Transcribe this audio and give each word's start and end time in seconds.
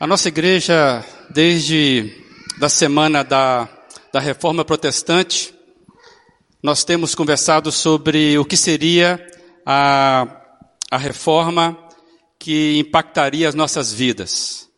A 0.00 0.06
nossa 0.06 0.28
igreja, 0.28 1.04
desde 1.28 2.14
da 2.56 2.68
semana 2.68 3.24
da, 3.24 3.68
da 4.12 4.20
Reforma 4.20 4.64
Protestante, 4.64 5.52
nós 6.62 6.84
temos 6.84 7.16
conversado 7.16 7.72
sobre 7.72 8.38
o 8.38 8.44
que 8.44 8.56
seria 8.56 9.20
a, 9.66 10.40
a 10.88 10.96
reforma 10.96 11.76
que 12.38 12.78
impactaria 12.78 13.48
as 13.48 13.56
nossas 13.56 13.92
vidas. 13.92 14.70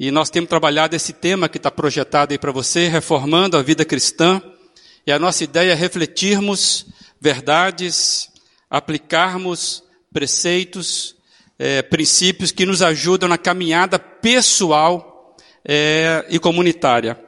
E 0.00 0.10
nós 0.10 0.30
temos 0.30 0.48
trabalhado 0.48 0.96
esse 0.96 1.12
tema 1.12 1.50
que 1.50 1.58
está 1.58 1.70
projetado 1.70 2.32
aí 2.32 2.38
para 2.38 2.50
você, 2.50 2.88
reformando 2.88 3.58
a 3.58 3.62
vida 3.62 3.84
cristã. 3.84 4.40
E 5.06 5.12
a 5.12 5.18
nossa 5.18 5.44
ideia 5.44 5.72
é 5.72 5.74
refletirmos 5.74 6.86
verdades, 7.20 8.30
aplicarmos 8.70 9.84
preceitos, 10.10 11.14
é, 11.58 11.82
princípios 11.82 12.52
que 12.52 12.66
nos 12.66 12.82
ajudam 12.82 13.28
na 13.28 13.38
caminhada 13.38 13.98
pessoal 13.98 15.36
é, 15.64 16.24
e 16.28 16.38
comunitária. 16.38 17.18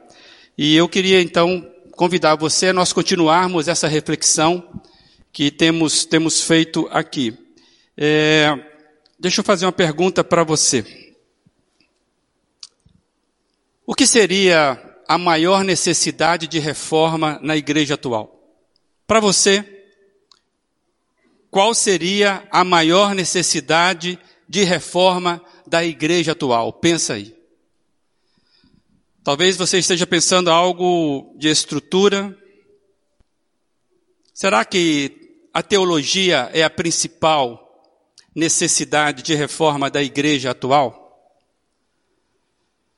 E 0.57 0.75
eu 0.75 0.87
queria 0.87 1.21
então 1.21 1.65
convidar 1.91 2.35
você 2.35 2.67
a 2.67 2.73
nós 2.73 2.93
continuarmos 2.93 3.67
essa 3.67 3.87
reflexão 3.87 4.81
que 5.31 5.51
temos, 5.51 6.05
temos 6.05 6.41
feito 6.41 6.87
aqui. 6.91 7.37
É, 7.97 8.57
deixa 9.19 9.41
eu 9.41 9.45
fazer 9.45 9.65
uma 9.65 9.71
pergunta 9.71 10.23
para 10.23 10.43
você. 10.43 10.85
O 13.85 13.95
que 13.95 14.05
seria 14.05 14.79
a 15.07 15.17
maior 15.17 15.63
necessidade 15.63 16.47
de 16.47 16.59
reforma 16.59 17.39
na 17.41 17.57
igreja 17.57 17.95
atual? 17.95 18.39
Para 19.07 19.19
você, 19.19 19.78
qual 21.51 21.73
seria 21.73 22.47
a 22.51 22.63
maior 22.63 23.15
necessidade 23.15 24.19
de 24.47 24.63
reforma 24.63 25.43
da 25.65 25.83
igreja 25.83 26.33
atual? 26.33 26.71
Pensa 26.73 27.13
aí. 27.13 27.35
Talvez 29.23 29.57
você 29.57 29.79
esteja 29.79 30.07
pensando 30.07 30.49
algo 30.49 31.35
de 31.37 31.49
estrutura. 31.49 32.35
Será 34.33 34.63
que 34.63 35.47
a 35.53 35.61
teologia 35.61 36.49
é 36.53 36.63
a 36.63 36.69
principal 36.69 37.65
necessidade 38.35 39.23
de 39.23 39.33
reforma 39.35 39.89
da 39.89 40.01
igreja 40.01 40.51
atual? 40.51 41.35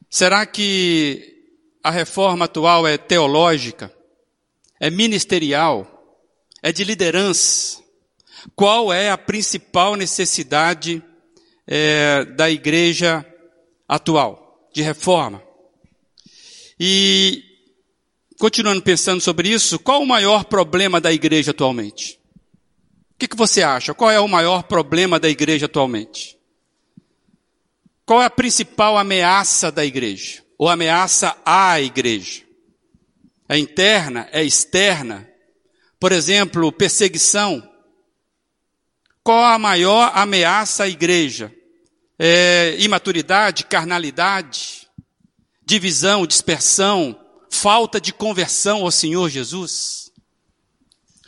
Será 0.09 0.45
que 0.45 1.41
a 1.81 1.89
reforma 1.89 2.45
atual 2.45 2.85
é 2.85 2.97
teológica? 2.97 3.93
É 4.79 4.89
ministerial? 4.89 6.19
É 6.61 6.71
de 6.71 6.83
liderança? 6.83 7.80
Qual 8.55 8.91
é 8.91 9.09
a 9.09 9.17
principal 9.17 9.95
necessidade 9.95 11.03
é, 11.67 12.25
da 12.25 12.49
igreja 12.49 13.25
atual 13.87 14.69
de 14.73 14.81
reforma? 14.81 15.41
E 16.79 17.43
continuando 18.39 18.81
pensando 18.81 19.21
sobre 19.21 19.49
isso, 19.49 19.77
qual 19.77 20.01
o 20.01 20.07
maior 20.07 20.45
problema 20.45 20.99
da 20.99 21.13
igreja 21.13 21.51
atualmente? 21.51 22.19
O 23.13 23.19
que, 23.19 23.27
que 23.27 23.37
você 23.37 23.61
acha? 23.61 23.93
Qual 23.93 24.09
é 24.09 24.19
o 24.19 24.27
maior 24.27 24.63
problema 24.63 25.19
da 25.19 25.29
igreja 25.29 25.67
atualmente? 25.67 26.37
Qual 28.03 28.21
é 28.21 28.25
a 28.25 28.31
principal 28.31 28.97
ameaça 28.97 29.71
da 29.71 29.85
igreja? 29.85 30.43
Ou 30.57 30.67
ameaça 30.67 31.35
à 31.45 31.79
igreja? 31.79 32.41
É 33.47 33.57
interna? 33.57 34.27
É 34.31 34.43
externa? 34.43 35.29
Por 35.99 36.11
exemplo, 36.11 36.71
perseguição, 36.71 37.61
qual 39.23 39.43
a 39.43 39.59
maior 39.59 40.11
ameaça 40.15 40.83
à 40.83 40.87
igreja? 40.87 41.53
É, 42.17 42.75
imaturidade, 42.79 43.65
carnalidade, 43.65 44.87
divisão, 45.65 46.25
dispersão, 46.25 47.19
falta 47.49 47.99
de 47.99 48.13
conversão 48.13 48.83
ao 48.83 48.91
Senhor 48.91 49.29
Jesus? 49.29 50.11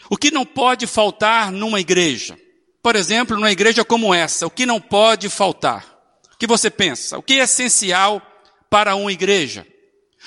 O 0.09 0.17
que 0.17 0.31
não 0.31 0.45
pode 0.45 0.85
faltar 0.85 1.51
numa 1.51 1.79
igreja? 1.79 2.37
Por 2.81 2.95
exemplo, 2.95 3.35
numa 3.35 3.51
igreja 3.51 3.85
como 3.85 4.13
essa, 4.13 4.45
o 4.45 4.51
que 4.51 4.65
não 4.65 4.79
pode 4.79 5.29
faltar? 5.29 5.85
O 6.33 6.37
que 6.37 6.45
você 6.45 6.69
pensa? 6.69 7.17
O 7.17 7.23
que 7.23 7.33
é 7.33 7.43
essencial 7.43 8.21
para 8.69 8.95
uma 8.95 9.11
igreja? 9.11 9.65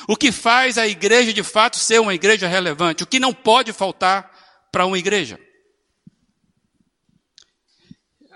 O 0.09 0.17
que 0.17 0.31
faz 0.33 0.79
a 0.79 0.87
igreja 0.87 1.33
de 1.33 1.43
fato 1.43 1.77
ser 1.77 2.01
uma 2.01 2.15
igreja 2.15 2.47
relevante? 2.47 3.03
O 3.03 3.07
que 3.07 3.19
não 3.19 3.33
pode 3.33 3.73
faltar 3.73 4.31
para 4.71 4.87
uma 4.87 4.99
igreja? 4.99 5.39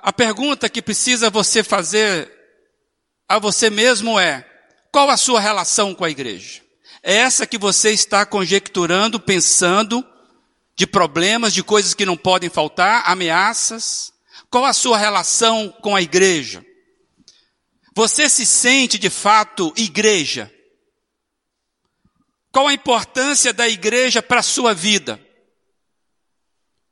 A 0.02 0.12
pergunta 0.12 0.68
que 0.68 0.80
precisa 0.80 1.28
você 1.28 1.62
fazer 1.62 2.30
a 3.28 3.38
você 3.38 3.68
mesmo 3.68 4.18
é: 4.18 4.46
qual 4.90 5.10
a 5.10 5.16
sua 5.16 5.40
relação 5.40 5.94
com 5.94 6.04
a 6.04 6.10
igreja? 6.10 6.62
É 7.02 7.16
essa 7.16 7.46
que 7.46 7.58
você 7.58 7.92
está 7.92 8.24
conjecturando, 8.26 9.20
pensando 9.20 10.06
de 10.74 10.86
problemas, 10.86 11.52
de 11.52 11.62
coisas 11.62 11.94
que 11.94 12.06
não 12.06 12.16
podem 12.16 12.48
faltar, 12.48 13.02
ameaças? 13.06 14.12
Qual 14.50 14.64
a 14.64 14.72
sua 14.72 14.98
relação 14.98 15.68
com 15.80 15.94
a 15.94 16.02
igreja? 16.02 16.64
Você 17.94 18.28
se 18.28 18.46
sente 18.46 18.98
de 18.98 19.10
fato 19.10 19.72
igreja? 19.76 20.52
Qual 22.52 22.66
a 22.66 22.72
importância 22.72 23.52
da 23.52 23.68
igreja 23.68 24.22
para 24.22 24.40
a 24.40 24.42
sua 24.42 24.74
vida? 24.74 25.20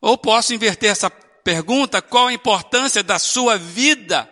Ou 0.01 0.17
posso 0.17 0.55
inverter 0.55 0.91
essa 0.91 1.11
pergunta 1.49 2.03
qual 2.03 2.27
a 2.27 2.33
importância 2.35 3.03
da 3.03 3.19
sua 3.19 3.57
vida 3.57 4.29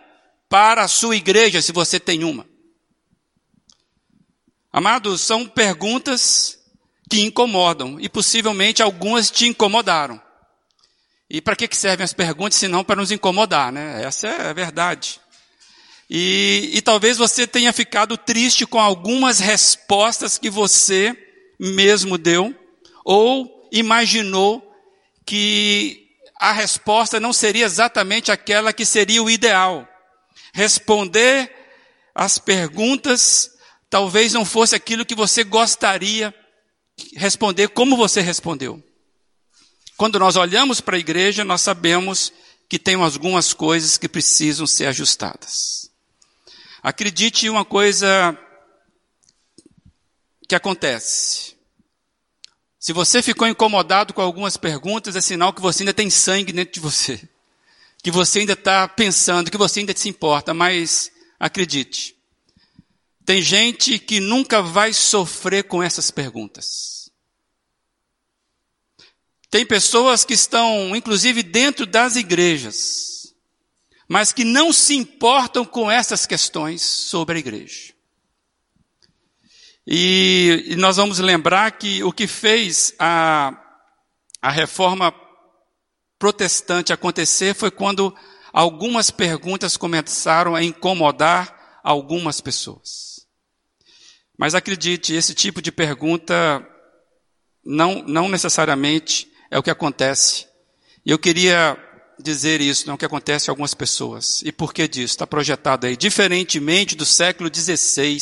para 0.47 0.83
a 0.83 0.87
sua 0.87 1.15
igreja, 1.15 1.63
se 1.63 1.71
você 1.71 1.99
tem 1.99 2.23
uma. 2.23 2.45
Amados, 4.71 5.21
são 5.21 5.47
perguntas 5.47 6.59
que 7.09 7.21
incomodam 7.21 7.99
e 7.99 8.07
possivelmente 8.07 8.83
algumas 8.83 9.31
te 9.31 9.47
incomodaram. 9.47 10.21
E 11.27 11.41
para 11.41 11.55
que 11.55 11.75
servem 11.75 12.03
as 12.03 12.13
perguntas 12.13 12.59
se 12.59 12.67
não 12.67 12.83
para 12.83 12.97
nos 12.97 13.11
incomodar, 13.11 13.71
né? 13.71 14.03
Essa 14.03 14.27
é 14.27 14.49
a 14.49 14.53
verdade. 14.53 15.19
E, 16.07 16.69
e 16.71 16.81
talvez 16.83 17.17
você 17.17 17.47
tenha 17.47 17.73
ficado 17.73 18.15
triste 18.15 18.63
com 18.63 18.79
algumas 18.79 19.39
respostas 19.39 20.37
que 20.37 20.51
você 20.51 21.17
mesmo 21.59 22.15
deu, 22.15 22.55
ou 23.03 23.67
imaginou 23.71 24.61
que 25.25 26.06
a 26.39 26.51
resposta 26.51 27.19
não 27.19 27.33
seria 27.33 27.65
exatamente 27.65 28.31
aquela 28.31 28.71
que 28.73 28.85
seria 28.85 29.21
o 29.21 29.29
ideal. 29.29 29.87
Responder 30.53 31.51
as 32.13 32.37
perguntas 32.37 33.51
talvez 33.89 34.33
não 34.33 34.43
fosse 34.43 34.75
aquilo 34.75 35.05
que 35.05 35.15
você 35.15 35.43
gostaria 35.43 36.33
responder 37.15 37.69
como 37.69 37.95
você 37.95 38.21
respondeu. 38.21 38.83
Quando 39.95 40.19
nós 40.19 40.35
olhamos 40.35 40.81
para 40.81 40.95
a 40.95 40.99
igreja, 40.99 41.43
nós 41.43 41.61
sabemos 41.61 42.31
que 42.69 42.77
tem 42.77 42.95
algumas 42.95 43.53
coisas 43.53 43.97
que 43.97 44.09
precisam 44.09 44.67
ser 44.67 44.87
ajustadas. 44.87 45.89
Acredite 46.83 47.49
uma 47.49 47.65
coisa 47.65 48.37
que 50.47 50.55
acontece. 50.55 51.56
Se 52.87 52.93
você 52.93 53.21
ficou 53.21 53.45
incomodado 53.45 54.13
com 54.13 54.21
algumas 54.21 54.55
perguntas, 54.55 55.17
é 55.17 55.19
sinal 55.19 55.51
que 55.51 55.59
você 55.61 55.83
ainda 55.83 55.93
tem 55.93 56.09
sangue 56.09 56.53
dentro 56.53 56.75
de 56.75 56.79
você. 56.79 57.19
Que 58.01 58.09
você 58.09 58.39
ainda 58.39 58.53
está 58.53 58.87
pensando, 58.87 59.51
que 59.51 59.57
você 59.57 59.81
ainda 59.81 59.93
se 59.93 60.07
importa, 60.07 60.53
mas 60.53 61.11
acredite. 61.37 62.15
Tem 63.25 63.41
gente 63.41 63.99
que 63.99 64.21
nunca 64.21 64.61
vai 64.61 64.93
sofrer 64.93 65.65
com 65.65 65.83
essas 65.83 66.09
perguntas. 66.11 67.11
Tem 69.49 69.65
pessoas 69.65 70.23
que 70.23 70.33
estão, 70.33 70.95
inclusive, 70.95 71.43
dentro 71.43 71.85
das 71.85 72.15
igrejas, 72.15 73.35
mas 74.07 74.31
que 74.31 74.45
não 74.45 74.71
se 74.71 74.95
importam 74.95 75.65
com 75.65 75.91
essas 75.91 76.25
questões 76.25 76.83
sobre 76.83 77.35
a 77.35 77.39
igreja. 77.39 77.96
E, 79.89 80.65
e 80.67 80.75
nós 80.75 80.97
vamos 80.97 81.19
lembrar 81.19 81.71
que 81.71 82.03
o 82.03 82.11
que 82.11 82.27
fez 82.27 82.93
a, 82.99 83.57
a 84.41 84.51
reforma 84.51 85.13
protestante 86.19 86.91
acontecer 86.91 87.55
foi 87.55 87.71
quando 87.71 88.13
algumas 88.51 89.09
perguntas 89.09 89.77
começaram 89.77 90.55
a 90.55 90.63
incomodar 90.63 91.79
algumas 91.81 92.41
pessoas. 92.41 93.25
Mas 94.37 94.53
acredite, 94.53 95.13
esse 95.13 95.33
tipo 95.33 95.61
de 95.61 95.71
pergunta 95.71 96.67
não, 97.63 98.03
não 98.03 98.27
necessariamente 98.27 99.31
é 99.49 99.57
o 99.57 99.63
que 99.63 99.71
acontece. 99.71 100.47
E 101.05 101.11
eu 101.11 101.17
queria 101.17 101.77
dizer 102.19 102.59
isso, 102.59 102.85
não 102.87 102.93
é 102.93 102.95
o 102.95 102.97
que 102.97 103.05
acontece 103.05 103.49
a 103.49 103.51
algumas 103.51 103.73
pessoas. 103.73 104.41
E 104.43 104.51
por 104.51 104.73
que 104.73 104.85
disso? 104.85 105.13
Está 105.13 105.25
projetado 105.25 105.87
aí. 105.87 105.95
Diferentemente 105.95 106.93
do 106.93 107.05
século 107.05 107.49
XVI, 107.53 108.17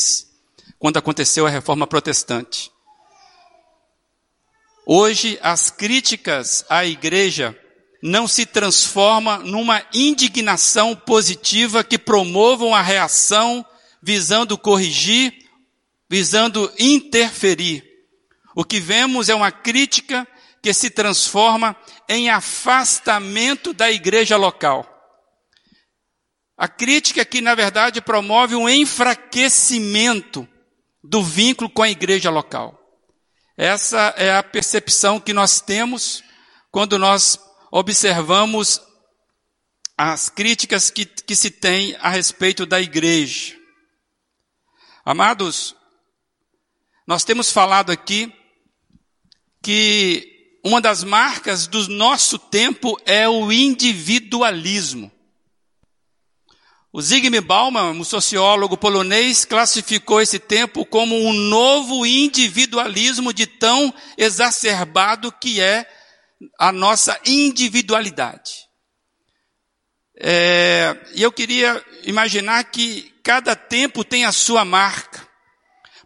quando 0.86 0.98
aconteceu 0.98 1.48
a 1.48 1.50
reforma 1.50 1.88
protestante. 1.88 2.72
Hoje, 4.86 5.40
as 5.42 5.72
críticas 5.72 6.64
à 6.70 6.86
igreja 6.86 7.60
não 8.04 8.28
se 8.28 8.46
transformam 8.46 9.40
numa 9.40 9.84
indignação 9.92 10.96
positiva 10.96 11.84
que 11.84 11.98
promovam 11.98 12.76
a 12.76 12.84
reação 12.84 13.66
visando 14.00 14.60
corrigir, 14.60 15.34
visando 16.08 16.72
interferir. 16.78 17.84
O 18.56 18.64
que 18.64 18.80
vemos 18.80 19.28
é 19.28 19.34
uma 19.34 19.52
crítica 19.52 20.28
que 20.62 20.72
se 20.72 20.92
transforma 20.92 21.76
em 22.08 22.30
afastamento 22.30 23.74
da 23.74 23.90
igreja 23.90 24.38
local. 24.38 24.88
A 26.56 26.68
crítica 26.68 27.26
que, 27.26 27.42
na 27.42 27.56
verdade, 27.56 28.02
promove 28.02 28.54
um 28.54 28.70
enfraquecimento 28.70 30.48
do 31.10 31.24
vínculo 31.24 31.70
com 31.70 31.84
a 31.84 31.90
igreja 31.90 32.30
local. 32.30 32.80
Essa 33.58 34.14
é 34.18 34.36
a 34.36 34.44
percepção 34.44 35.20
que 35.20 35.34
nós 35.34 35.62
temos 35.62 36.24
quando 36.72 37.00
nós 37.00 37.40
observamos 37.72 38.82
as 39.98 40.30
críticas 40.30 40.90
que, 40.90 41.06
que 41.06 41.36
se 41.36 41.50
tem 41.50 41.96
a 42.00 42.10
respeito 42.10 42.66
da 42.66 42.82
igreja. 42.82 43.56
Amados, 45.06 45.76
nós 47.08 47.24
temos 47.24 47.52
falado 47.52 47.92
aqui 47.92 48.34
que 49.62 50.60
uma 50.66 50.82
das 50.82 51.04
marcas 51.04 51.68
do 51.68 51.88
nosso 51.88 52.38
tempo 52.38 53.00
é 53.06 53.30
o 53.30 53.52
individualismo. 53.52 55.12
O 56.96 57.02
Zygmunt 57.02 57.42
Bauman, 57.42 57.92
um 57.92 58.06
sociólogo 58.06 58.78
polonês, 58.78 59.44
classificou 59.44 60.22
esse 60.22 60.40
tempo 60.40 60.86
como 60.86 61.14
um 61.14 61.34
novo 61.34 62.06
individualismo 62.06 63.34
de 63.34 63.46
tão 63.46 63.94
exacerbado 64.18 65.30
que 65.30 65.60
é 65.60 65.86
a 66.58 66.72
nossa 66.72 67.20
individualidade. 67.26 68.70
É, 70.18 70.96
e 71.14 71.22
eu 71.22 71.34
queria 71.34 71.84
imaginar 72.04 72.64
que 72.64 73.14
cada 73.22 73.58
tempo 73.58 74.06
tem 74.06 74.24
a 74.24 74.32
sua 74.32 74.64
marca. 74.64 75.28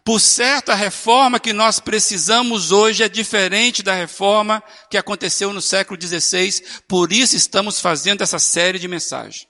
Por 0.04 0.18
certo, 0.20 0.70
a 0.72 0.74
reforma 0.74 1.38
que 1.38 1.52
nós 1.52 1.78
precisamos 1.78 2.72
hoje 2.72 3.04
é 3.04 3.08
diferente 3.08 3.80
da 3.80 3.94
reforma 3.94 4.60
que 4.90 4.98
aconteceu 4.98 5.52
no 5.52 5.62
século 5.62 6.02
XVI, 6.02 6.64
por 6.88 7.12
isso 7.12 7.36
estamos 7.36 7.78
fazendo 7.78 8.22
essa 8.22 8.40
série 8.40 8.80
de 8.80 8.88
mensagens. 8.88 9.49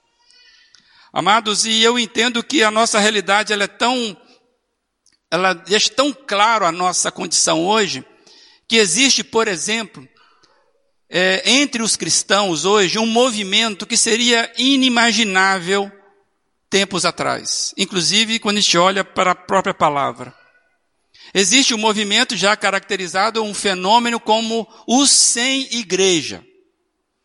Amados, 1.12 1.65
e 1.65 1.83
eu 1.83 1.99
entendo 1.99 2.43
que 2.43 2.62
a 2.62 2.71
nossa 2.71 2.99
realidade 3.01 3.53
ela 3.53 3.65
é 3.65 3.69
tão, 3.69 4.17
ela 5.31 5.53
deixa 5.53 5.91
tão 5.91 6.12
claro 6.12 6.65
a 6.65 6.71
nossa 6.71 7.11
condição 7.11 7.67
hoje, 7.67 8.05
que 8.69 8.77
existe, 8.77 9.25
por 9.25 9.49
exemplo, 9.49 10.09
é, 11.09 11.43
entre 11.45 11.83
os 11.83 11.97
cristãos 11.97 12.65
hoje 12.65 12.99
um 12.99 13.07
movimento 13.07 13.85
que 13.85 13.97
seria 13.97 14.53
inimaginável 14.57 15.91
tempos 16.71 17.05
atrás, 17.05 17.75
inclusive 17.77 18.39
quando 18.39 18.59
a 18.59 18.61
gente 18.61 18.79
olha 18.79 19.05
para 19.05 19.33
a 19.33 19.35
própria 19.35 19.75
palavra. 19.75 20.33
Existe 21.35 21.75
um 21.75 21.79
movimento 21.79 22.37
já 22.37 22.56
caracterizado, 22.56 23.43
um 23.43 23.53
fenômeno 23.53 24.21
como 24.21 24.67
o 24.87 25.06
sem 25.06 25.63
igreja. 25.77 26.45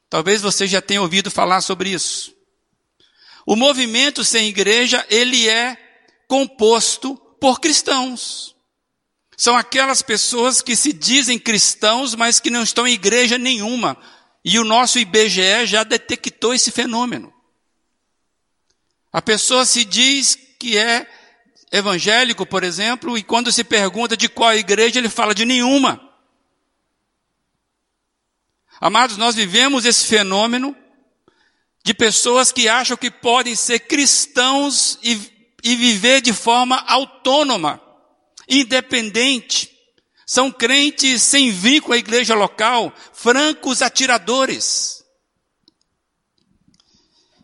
Talvez 0.09 0.41
você 0.41 0.67
já 0.67 0.81
tenha 0.81 1.01
ouvido 1.01 1.29
falar 1.29 1.61
sobre 1.61 1.91
isso. 1.91 2.34
O 3.45 3.55
movimento 3.55 4.23
sem 4.23 4.47
igreja, 4.47 5.05
ele 5.09 5.47
é 5.47 5.77
composto 6.27 7.15
por 7.39 7.59
cristãos. 7.59 8.55
São 9.37 9.55
aquelas 9.55 10.01
pessoas 10.01 10.61
que 10.61 10.75
se 10.75 10.91
dizem 10.91 11.37
cristãos, 11.37 12.15
mas 12.15 12.39
que 12.39 12.49
não 12.49 12.63
estão 12.63 12.87
em 12.87 12.93
igreja 12.93 13.37
nenhuma. 13.37 13.97
E 14.43 14.57
o 14.57 14.63
nosso 14.63 14.97
IBGE 14.97 15.65
já 15.65 15.83
detectou 15.83 16.53
esse 16.53 16.71
fenômeno. 16.71 17.33
A 19.11 19.21
pessoa 19.21 19.65
se 19.65 19.85
diz 19.85 20.37
que 20.59 20.77
é 20.77 21.07
evangélico, 21.71 22.45
por 22.45 22.63
exemplo, 22.63 23.17
e 23.17 23.23
quando 23.23 23.51
se 23.51 23.63
pergunta 23.63 24.15
de 24.15 24.29
qual 24.29 24.53
igreja, 24.53 24.99
ele 24.99 25.09
fala 25.09 25.35
de 25.35 25.45
nenhuma. 25.45 26.01
Amados, 28.79 29.17
nós 29.17 29.35
vivemos 29.35 29.85
esse 29.85 30.05
fenômeno 30.05 30.75
de 31.85 31.93
pessoas 31.93 32.51
que 32.51 32.67
acham 32.67 32.97
que 32.97 33.11
podem 33.11 33.55
ser 33.55 33.81
cristãos 33.81 34.97
e, 35.03 35.13
e 35.63 35.75
viver 35.75 36.19
de 36.19 36.33
forma 36.33 36.83
autônoma, 36.87 37.79
independente. 38.49 39.71
São 40.25 40.51
crentes 40.51 41.21
sem 41.21 41.51
vínculo 41.51 41.93
à 41.93 41.97
igreja 41.97 42.33
local, 42.33 42.91
francos 43.13 43.83
atiradores. 43.83 45.03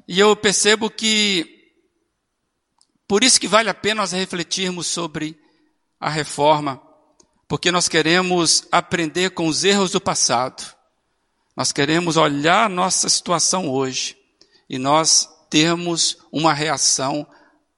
E 0.07 0.19
eu 0.19 0.35
percebo 0.35 0.89
que, 0.89 1.45
por 3.07 3.23
isso 3.23 3.39
que 3.39 3.47
vale 3.47 3.69
a 3.69 3.75
pena 3.75 4.01
nós 4.01 4.11
refletirmos 4.11 4.87
sobre 4.87 5.39
a 5.99 6.09
reforma, 6.09 6.81
porque 7.47 7.71
nós 7.71 7.87
queremos 7.87 8.67
aprender 8.71 9.29
com 9.29 9.45
os 9.45 9.63
erros 9.63 9.91
do 9.91 10.01
passado. 10.01 10.75
Nós 11.55 11.71
queremos 11.71 12.17
olhar 12.17 12.67
nossa 12.67 13.07
situação 13.07 13.69
hoje 13.69 14.19
e 14.71 14.79
nós 14.79 15.27
termos 15.49 16.17
uma 16.31 16.53
reação 16.53 17.27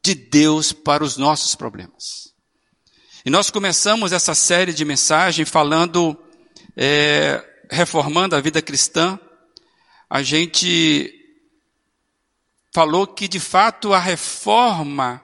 de 0.06 0.14
Deus 0.14 0.72
para 0.72 1.04
os 1.04 1.18
nossos 1.18 1.56
problemas. 1.56 2.32
E 3.26 3.32
nós 3.32 3.50
começamos 3.50 4.12
essa 4.12 4.36
série 4.36 4.72
de 4.72 4.86
mensagens 4.86 5.50
falando, 5.50 6.16
é, 6.78 7.44
reformando 7.72 8.36
a 8.36 8.42
vida 8.42 8.62
cristã. 8.62 9.20
A 10.08 10.22
gente 10.22 11.12
falou 12.72 13.08
que 13.08 13.28
de 13.28 13.40
fato 13.40 13.92
a 13.92 13.98
reforma 13.98 15.20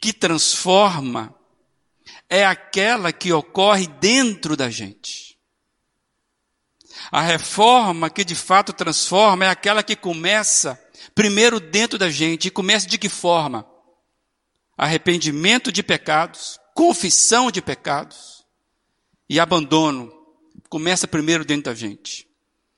que 0.00 0.12
transforma 0.12 1.32
é 2.28 2.44
aquela 2.44 3.12
que 3.12 3.32
ocorre 3.32 3.86
dentro 3.86 4.56
da 4.56 4.68
gente. 4.68 5.29
A 7.10 7.20
reforma 7.20 8.08
que 8.08 8.24
de 8.24 8.36
fato 8.36 8.72
transforma 8.72 9.44
é 9.44 9.48
aquela 9.48 9.82
que 9.82 9.96
começa 9.96 10.80
primeiro 11.14 11.58
dentro 11.58 11.98
da 11.98 12.08
gente. 12.08 12.46
E 12.46 12.50
começa 12.50 12.86
de 12.86 12.96
que 12.98 13.08
forma? 13.08 13.66
Arrependimento 14.78 15.72
de 15.72 15.82
pecados, 15.82 16.58
confissão 16.74 17.50
de 17.50 17.60
pecados 17.60 18.44
e 19.28 19.40
abandono. 19.40 20.12
Começa 20.68 21.08
primeiro 21.08 21.44
dentro 21.44 21.64
da 21.64 21.74
gente. 21.74 22.28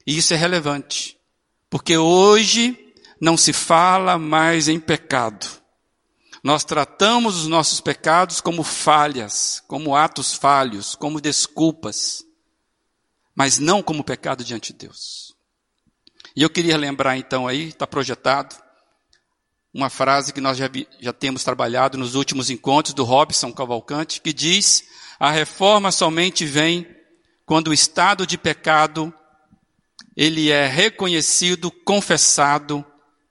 E 0.07 0.17
isso 0.17 0.33
é 0.33 0.37
relevante. 0.37 1.19
Porque 1.69 1.97
hoje 1.97 2.95
não 3.21 3.37
se 3.37 3.53
fala 3.53 4.19
mais 4.19 4.67
em 4.67 4.81
pecado. 4.81 5.47
Nós 6.43 6.65
tratamos 6.65 7.37
os 7.37 7.47
nossos 7.47 7.81
pecados 7.81 8.41
como 8.41 8.65
falhas, 8.65 9.63
como 9.69 9.95
atos 9.95 10.35
falhos, 10.35 10.97
como 10.97 11.21
desculpas 11.21 12.25
mas 13.35 13.59
não 13.59 13.83
como 13.83 14.05
pecado 14.05 14.45
diante 14.45 14.73
de 14.73 14.81
Deus. 14.81 15.35
E 16.35 16.43
eu 16.43 16.51
queria 16.51 16.77
lembrar 16.77 17.17
então 17.17 17.47
aí, 17.47 17.69
está 17.69 17.87
projetado, 17.87 18.57
uma 19.73 19.89
frase 19.89 20.33
que 20.33 20.41
nós 20.41 20.59
já, 20.59 20.71
já 21.01 21.13
temos 21.13 21.43
trabalhado 21.43 21.97
nos 21.97 22.15
últimos 22.15 22.51
encontros 22.51 22.95
do 22.95 23.05
Robson 23.05 23.53
Cavalcante, 23.53 24.21
que 24.21 24.33
diz: 24.33 24.85
a 25.19 25.31
reforma 25.31 25.91
somente 25.91 26.45
vem 26.45 26.87
quando 27.47 27.69
o 27.69 27.75
estado 27.75 28.27
de 28.27 28.37
pecado 28.37 29.13
ele 30.17 30.51
é 30.51 30.67
reconhecido, 30.67 31.71
confessado 31.71 32.85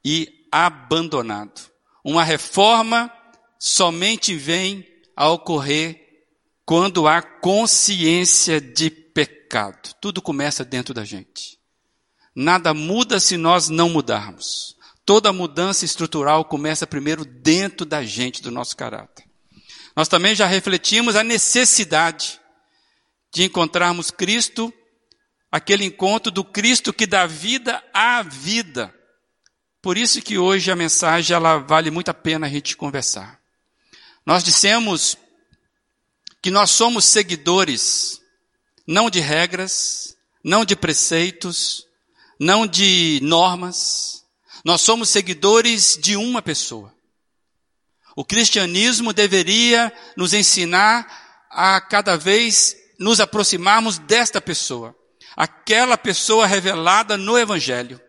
e 0.03 0.48
abandonado. 0.51 1.70
Uma 2.03 2.24
reforma 2.24 3.12
somente 3.60 4.36
vem 4.36 4.86
a 5.15 5.29
ocorrer 5.29 6.01
quando 6.65 7.08
há 7.08 7.22
consciência 7.22 8.60
de 8.60 8.89
pecado. 9.51 9.93
Tudo 10.00 10.22
começa 10.22 10.63
dentro 10.63 10.93
da 10.93 11.03
gente. 11.03 11.60
Nada 12.34 12.74
muda 12.74 13.20
se 13.20 13.36
nós 13.36 13.67
não 13.67 13.89
mudarmos. 13.89 14.77
Toda 15.05 15.34
mudança 15.34 15.84
estrutural 15.84 16.46
começa 16.46 16.88
primeiro 16.88 17.25
dentro 17.25 17.86
da 17.86 18.01
gente, 18.01 18.41
do 18.41 18.50
nosso 18.50 18.77
caráter. 18.77 19.25
Nós 19.93 20.08
também 20.08 20.34
já 20.34 20.46
refletimos 20.46 21.17
a 21.17 21.24
necessidade 21.24 22.39
de 23.34 23.43
encontrarmos 23.43 24.10
Cristo, 24.10 24.74
aquele 25.51 25.84
encontro 25.84 26.31
do 26.31 26.46
Cristo 26.46 26.93
que 26.93 27.05
dá 27.05 27.25
vida 27.25 27.84
à 27.93 28.24
vida. 28.24 28.93
Por 29.81 29.98
isso 29.98 30.22
que 30.22 30.38
hoje 30.38 30.72
a 30.72 30.75
mensagem 30.77 31.36
ela 31.36 31.58
vale 31.58 31.91
muito 31.91 32.08
a 32.08 32.13
pena 32.13 32.48
a 32.48 32.50
gente 32.50 32.77
conversar. 32.77 33.38
Nós 34.25 34.46
dissemos 34.46 35.17
que 36.41 36.50
nós 36.50 36.72
somos 36.72 37.03
seguidores 37.03 38.20
não 38.91 39.10
de 39.10 39.21
regras, 39.21 40.17
não 40.43 40.65
de 40.65 40.75
preceitos, 40.75 41.86
não 42.38 42.67
de 42.67 43.19
normas. 43.24 44.25
Nós 44.65 44.81
somos 44.81 45.10
seguidores 45.10 45.98
de 46.00 46.17
uma 46.17 46.41
pessoa. 46.41 46.93
O 48.17 48.25
cristianismo 48.25 49.13
deveria 49.13 49.93
nos 50.17 50.33
ensinar 50.33 51.07
a 51.50 51.79
cada 51.79 52.17
vez 52.17 52.75
nos 53.00 53.21
aproximarmos 53.21 53.98
desta 53.98 54.41
pessoa, 54.41 54.93
aquela 55.38 55.98
pessoa 55.98 56.45
revelada 56.45 57.15
no 57.15 57.39
Evangelho. 57.39 58.00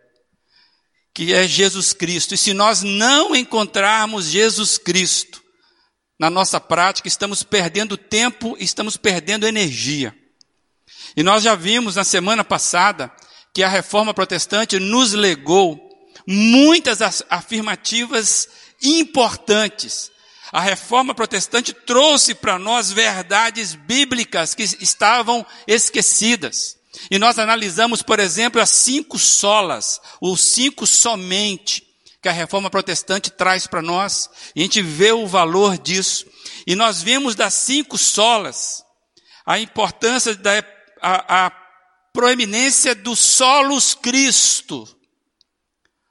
que 1.15 1.31
é 1.31 1.47
Jesus 1.47 1.93
Cristo. 1.93 2.33
E 2.33 2.37
se 2.37 2.53
nós 2.53 2.81
não 2.81 3.35
encontrarmos 3.35 4.25
Jesus 4.25 4.79
Cristo 4.79 5.43
na 6.19 6.27
nossa 6.27 6.59
prática, 6.59 7.07
estamos 7.07 7.43
perdendo 7.43 7.95
tempo, 7.95 8.57
estamos 8.59 8.97
perdendo 8.97 9.47
energia. 9.47 10.13
E 11.15 11.23
nós 11.23 11.43
já 11.43 11.55
vimos 11.55 11.95
na 11.95 12.03
semana 12.03 12.43
passada 12.43 13.11
que 13.53 13.63
a 13.63 13.69
reforma 13.69 14.13
protestante 14.13 14.79
nos 14.79 15.13
legou 15.13 15.79
muitas 16.27 16.99
afirmativas 17.29 18.47
importantes. 18.81 20.11
A 20.51 20.59
reforma 20.59 21.13
protestante 21.15 21.73
trouxe 21.73 22.33
para 22.33 22.59
nós 22.59 22.91
verdades 22.91 23.75
bíblicas 23.75 24.53
que 24.53 24.63
estavam 24.63 25.45
esquecidas. 25.67 26.77
E 27.09 27.17
nós 27.17 27.39
analisamos, 27.39 28.01
por 28.01 28.19
exemplo, 28.19 28.61
as 28.61 28.69
cinco 28.69 29.17
solas, 29.17 29.99
os 30.21 30.41
cinco 30.41 30.85
somente, 30.85 31.83
que 32.21 32.29
a 32.29 32.31
reforma 32.31 32.69
protestante 32.69 33.29
traz 33.29 33.67
para 33.67 33.81
nós, 33.81 34.29
e 34.55 34.61
a 34.61 34.63
gente 34.63 34.81
vê 34.81 35.11
o 35.11 35.27
valor 35.27 35.77
disso. 35.77 36.25
E 36.65 36.75
nós 36.75 37.01
vimos 37.01 37.35
das 37.35 37.53
cinco 37.53 37.97
solas 37.97 38.83
a 39.45 39.59
importância 39.59 40.35
da 40.35 40.63
a, 41.03 41.47
a 41.47 41.51
proeminência 42.13 42.95
do 42.95 43.15
solos 43.15 43.93
Cristo, 43.93 44.87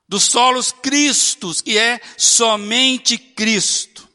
do 0.07 0.21
solos 0.21 0.71
Cristos, 0.71 1.63
que 1.63 1.79
é 1.79 1.99
somente 2.19 3.17
Cristo. 3.17 4.07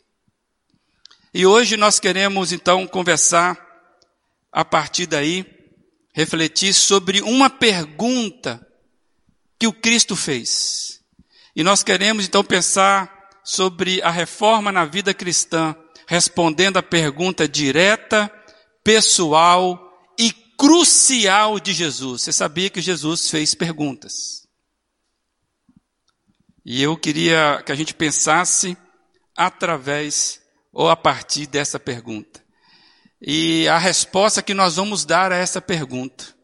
E 1.33 1.45
hoje 1.45 1.75
nós 1.75 1.99
queremos 1.99 2.51
então 2.51 2.85
conversar 2.85 3.57
a 4.51 4.63
partir 4.63 5.07
daí 5.07 5.45
refletir 6.13 6.73
sobre 6.73 7.21
uma 7.21 7.49
pergunta 7.49 8.65
que 9.59 9.67
o 9.67 9.73
Cristo 9.73 10.15
fez. 10.15 10.99
E 11.55 11.63
nós 11.63 11.83
queremos 11.83 12.25
então 12.25 12.43
pensar 12.43 13.29
sobre 13.43 14.01
a 14.01 14.09
reforma 14.09 14.71
na 14.71 14.83
vida 14.83 15.13
cristã, 15.13 15.75
respondendo 16.07 16.77
a 16.77 16.83
pergunta 16.83 17.47
direta, 17.47 18.31
pessoal 18.83 19.86
crucial 20.57 21.59
de 21.59 21.73
Jesus. 21.73 22.23
Você 22.23 22.33
sabia 22.33 22.69
que 22.69 22.81
Jesus 22.81 23.29
fez 23.29 23.53
perguntas. 23.53 24.47
E 26.65 26.81
eu 26.81 26.97
queria 26.97 27.63
que 27.65 27.71
a 27.71 27.75
gente 27.75 27.93
pensasse 27.93 28.75
através 29.35 30.41
ou 30.73 30.89
a 30.89 30.95
partir 30.95 31.47
dessa 31.47 31.79
pergunta. 31.79 32.43
E 33.21 33.67
a 33.67 33.77
resposta 33.77 34.43
que 34.43 34.53
nós 34.53 34.75
vamos 34.75 35.05
dar 35.05 35.31
a 35.31 35.37
essa 35.37 35.61
pergunta 35.61 36.35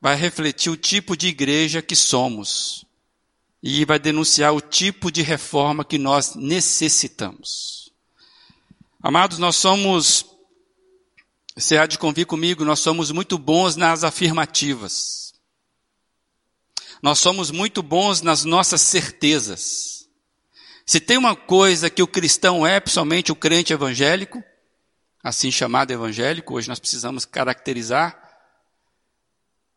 vai 0.00 0.16
refletir 0.16 0.70
o 0.70 0.76
tipo 0.76 1.16
de 1.16 1.28
igreja 1.28 1.80
que 1.80 1.94
somos 1.94 2.84
e 3.62 3.84
vai 3.84 3.98
denunciar 3.98 4.52
o 4.52 4.60
tipo 4.60 5.12
de 5.12 5.22
reforma 5.22 5.84
que 5.84 5.96
nós 5.96 6.34
necessitamos. 6.34 7.92
Amados, 9.00 9.38
nós 9.38 9.56
somos, 9.56 10.26
você 11.56 11.76
há 11.76 11.86
de 11.86 11.98
convir 11.98 12.26
comigo, 12.26 12.64
nós 12.64 12.80
somos 12.80 13.10
muito 13.10 13.36
bons 13.36 13.76
nas 13.76 14.04
afirmativas. 14.04 15.34
Nós 17.02 17.18
somos 17.18 17.50
muito 17.50 17.82
bons 17.82 18.22
nas 18.22 18.44
nossas 18.44 18.80
certezas. 18.80 20.08
Se 20.86 20.98
tem 20.98 21.18
uma 21.18 21.36
coisa 21.36 21.90
que 21.90 22.02
o 22.02 22.06
cristão 22.06 22.66
é, 22.66 22.80
principalmente 22.80 23.32
o 23.32 23.36
crente 23.36 23.72
evangélico, 23.72 24.42
assim 25.22 25.50
chamado 25.50 25.90
evangélico, 25.90 26.54
hoje 26.54 26.68
nós 26.68 26.80
precisamos 26.80 27.24
caracterizar, 27.24 28.18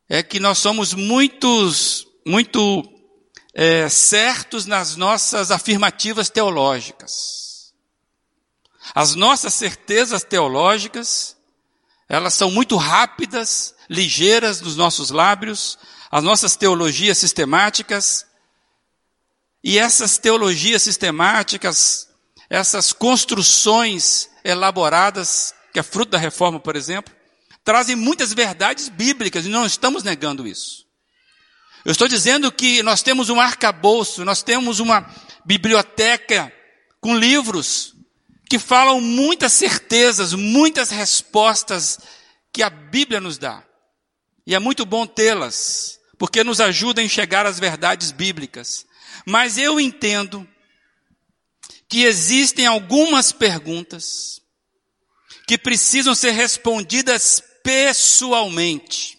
é 0.08 0.24
que 0.24 0.40
nós 0.40 0.60
somos 0.60 0.94
muitos, 0.94 2.08
muito 2.26 2.84
é, 3.54 3.90
certos 3.90 4.66
nas 4.66 4.96
nossas 4.96 5.52
afirmativas 5.52 6.30
teológicas. 6.30 7.74
As 8.94 9.16
nossas 9.16 9.54
certezas 9.54 10.24
teológicas, 10.24 11.35
elas 12.08 12.34
são 12.34 12.52
muito 12.52 12.76
rápidas, 12.76 13.74
ligeiras 13.90 14.62
nos 14.62 14.76
nossos 14.76 15.10
lábios, 15.10 15.78
as 16.12 16.24
nossas 16.24 16.56
teologias 16.56 17.18
sistemáticas, 17.18 18.26
e 19.64 19.80
essas 19.80 20.20
teologias 20.20 20.84
sistemáticas, 20.84 22.08
essas 22.48 22.94
construções 22.94 24.30
elaboradas, 24.44 25.56
que 25.74 25.80
é 25.80 25.84
fruto 25.84 26.12
da 26.12 26.20
reforma, 26.20 26.60
por 26.60 26.76
exemplo, 26.76 27.12
trazem 27.64 27.96
muitas 27.96 28.32
verdades 28.32 28.88
bíblicas 28.90 29.44
e 29.44 29.50
não 29.50 29.66
estamos 29.66 30.04
negando 30.04 30.48
isso. 30.48 30.86
Eu 31.84 31.92
estou 31.92 32.08
dizendo 32.08 32.52
que 32.52 32.84
nós 32.84 33.02
temos 33.02 33.30
um 33.30 33.40
arcabouço, 33.40 34.24
nós 34.24 34.44
temos 34.44 34.80
uma 34.80 35.12
biblioteca 35.44 36.54
com 37.02 37.18
livros 37.18 37.95
que 38.50 38.60
falam 38.60 39.02
muitas 39.02 39.54
certezas, 39.54 40.34
muitas 40.34 40.90
respostas 40.90 42.00
que 42.54 42.62
a 42.62 42.70
Bíblia 42.70 43.20
nos 43.20 43.38
dá. 43.38 43.64
E 44.46 44.54
é 44.54 44.60
muito 44.60 44.86
bom 44.86 45.08
tê-las, 45.08 46.00
porque 46.18 46.44
nos 46.44 46.62
ajuda 46.62 47.02
a 47.02 47.04
enxergar 47.04 47.46
as 47.46 47.60
verdades 47.60 48.12
bíblicas. 48.12 48.86
Mas 49.26 49.58
eu 49.58 49.80
entendo 49.80 50.48
que 51.90 52.04
existem 52.04 52.66
algumas 52.66 53.32
perguntas 53.32 54.42
que 55.48 55.58
precisam 55.58 56.14
ser 56.14 56.32
respondidas 56.32 57.42
pessoalmente. 57.64 59.18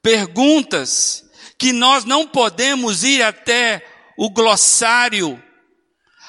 Perguntas 0.00 1.24
que 1.58 1.72
nós 1.72 2.04
não 2.04 2.26
podemos 2.26 3.04
ir 3.04 3.22
até 3.22 3.84
o 4.16 4.30
glossário, 4.30 5.42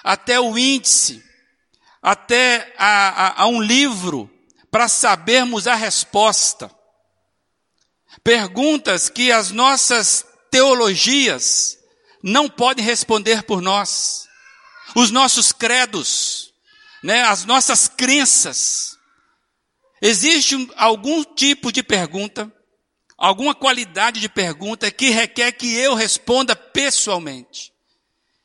até 0.04 0.40
o 0.40 0.58
índice, 0.58 1.24
até 2.02 2.74
a, 2.78 3.28
a, 3.28 3.44
a 3.44 3.48
um 3.48 3.62
livro 3.62 4.30
para 4.70 4.88
sabermos 4.88 5.68
a 5.68 5.76
resposta. 5.76 6.70
Perguntas 8.24 9.10
que 9.10 9.32
as 9.32 9.52
nossas 9.52 10.26
teologias 10.52 11.78
não 12.22 12.50
podem 12.50 12.84
responder 12.84 13.44
por 13.44 13.62
nós 13.62 14.28
os 14.96 15.12
nossos 15.12 15.52
credos, 15.52 16.54
né, 17.04 17.24
as 17.24 17.46
nossas 17.46 17.88
crenças. 17.88 18.98
Existe 20.02 20.70
algum 20.76 21.24
tipo 21.24 21.72
de 21.72 21.82
pergunta, 21.82 22.52
alguma 23.18 23.56
qualidade 23.56 24.20
de 24.20 24.30
pergunta 24.30 24.92
que 24.92 25.10
requer 25.10 25.52
que 25.54 25.74
eu 25.76 25.96
responda 25.96 26.56
pessoalmente. 26.56 27.72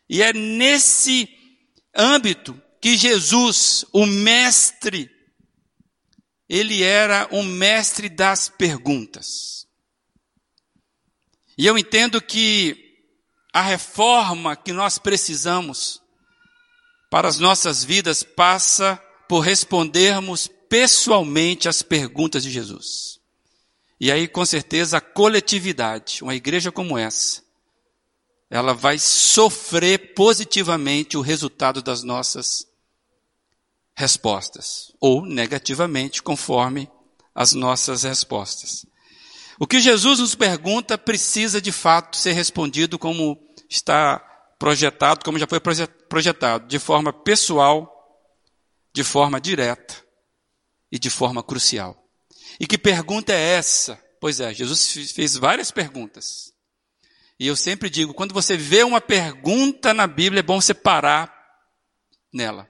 E 0.09 0.23
é 0.23 0.33
nesse 0.33 1.27
âmbito 1.95 2.61
que 2.80 2.97
Jesus, 2.97 3.85
o 3.92 4.07
mestre, 4.07 5.11
ele 6.49 6.83
era 6.83 7.28
um 7.33 7.42
mestre 7.42 8.09
das 8.09 8.49
perguntas. 8.49 9.66
E 11.57 11.66
eu 11.66 11.76
entendo 11.76 12.23
que 12.23 12.88
a 13.52 13.62
reforma 13.62 14.54
que 14.54 14.73
nós 14.73 14.99
precisamos 14.99 16.00
para 17.11 17.26
as 17.26 17.38
nossas 17.38 17.83
vidas 17.83 18.23
passa 18.23 18.97
por 19.28 19.40
respondermos 19.40 20.49
pessoalmente 20.68 21.68
as 21.68 21.83
perguntas 21.83 22.42
de 22.42 22.50
Jesus. 22.50 23.18
E 24.00 24.12
aí, 24.12 24.28
com 24.28 24.45
certeza, 24.45 24.99
a 24.99 25.00
coletividade, 25.00 26.23
uma 26.23 26.35
igreja 26.35 26.71
como 26.71 26.97
essa, 26.97 27.42
ela 28.50 28.73
vai 28.73 28.99
sofrer 28.99 30.14
positivamente 30.14 31.17
o 31.17 31.21
resultado 31.21 31.83
das 31.83 32.02
nossas 32.02 32.67
respostas, 33.95 34.93
ou 35.00 35.26
negativamente, 35.26 36.23
conforme 36.23 36.90
as 37.35 37.52
nossas 37.52 38.05
respostas. 38.05 38.87
O 39.59 39.67
que 39.67 39.81
Jesus 39.81 40.21
nos 40.21 40.35
pergunta 40.35 40.97
precisa 40.97 41.61
de 41.61 41.73
fato 41.73 42.17
ser 42.17 42.33
respondido 42.33 42.99
como 42.99 43.37
está 43.69 44.19
projetado, 44.59 45.25
como 45.25 45.38
já 45.38 45.47
foi 45.47 45.61
projetado, 46.09 46.67
de 46.69 46.78
forma 46.78 47.12
pessoal, 47.12 47.93
de 48.93 49.05
forma 49.05 49.40
direta 49.40 49.95
e 50.90 50.99
de 50.99 51.11
forma 51.11 51.43
crucial. 51.43 51.97
E 52.59 52.67
que 52.67 52.78
pergunta 52.78 53.33
é 53.33 53.57
essa? 53.57 54.02
Pois 54.21 54.40
é, 54.40 54.55
Jesus 54.55 55.12
fez 55.12 55.37
várias 55.37 55.71
perguntas. 55.71 56.52
E 57.38 57.47
eu 57.47 57.54
sempre 57.54 57.88
digo, 57.88 58.12
quando 58.12 58.35
você 58.35 58.57
vê 58.57 58.83
uma 58.83 59.00
pergunta 59.00 59.95
na 59.95 60.07
Bíblia, 60.07 60.40
é 60.40 60.42
bom 60.42 60.61
você 60.61 60.75
parar 60.75 61.33
nela. 62.33 62.68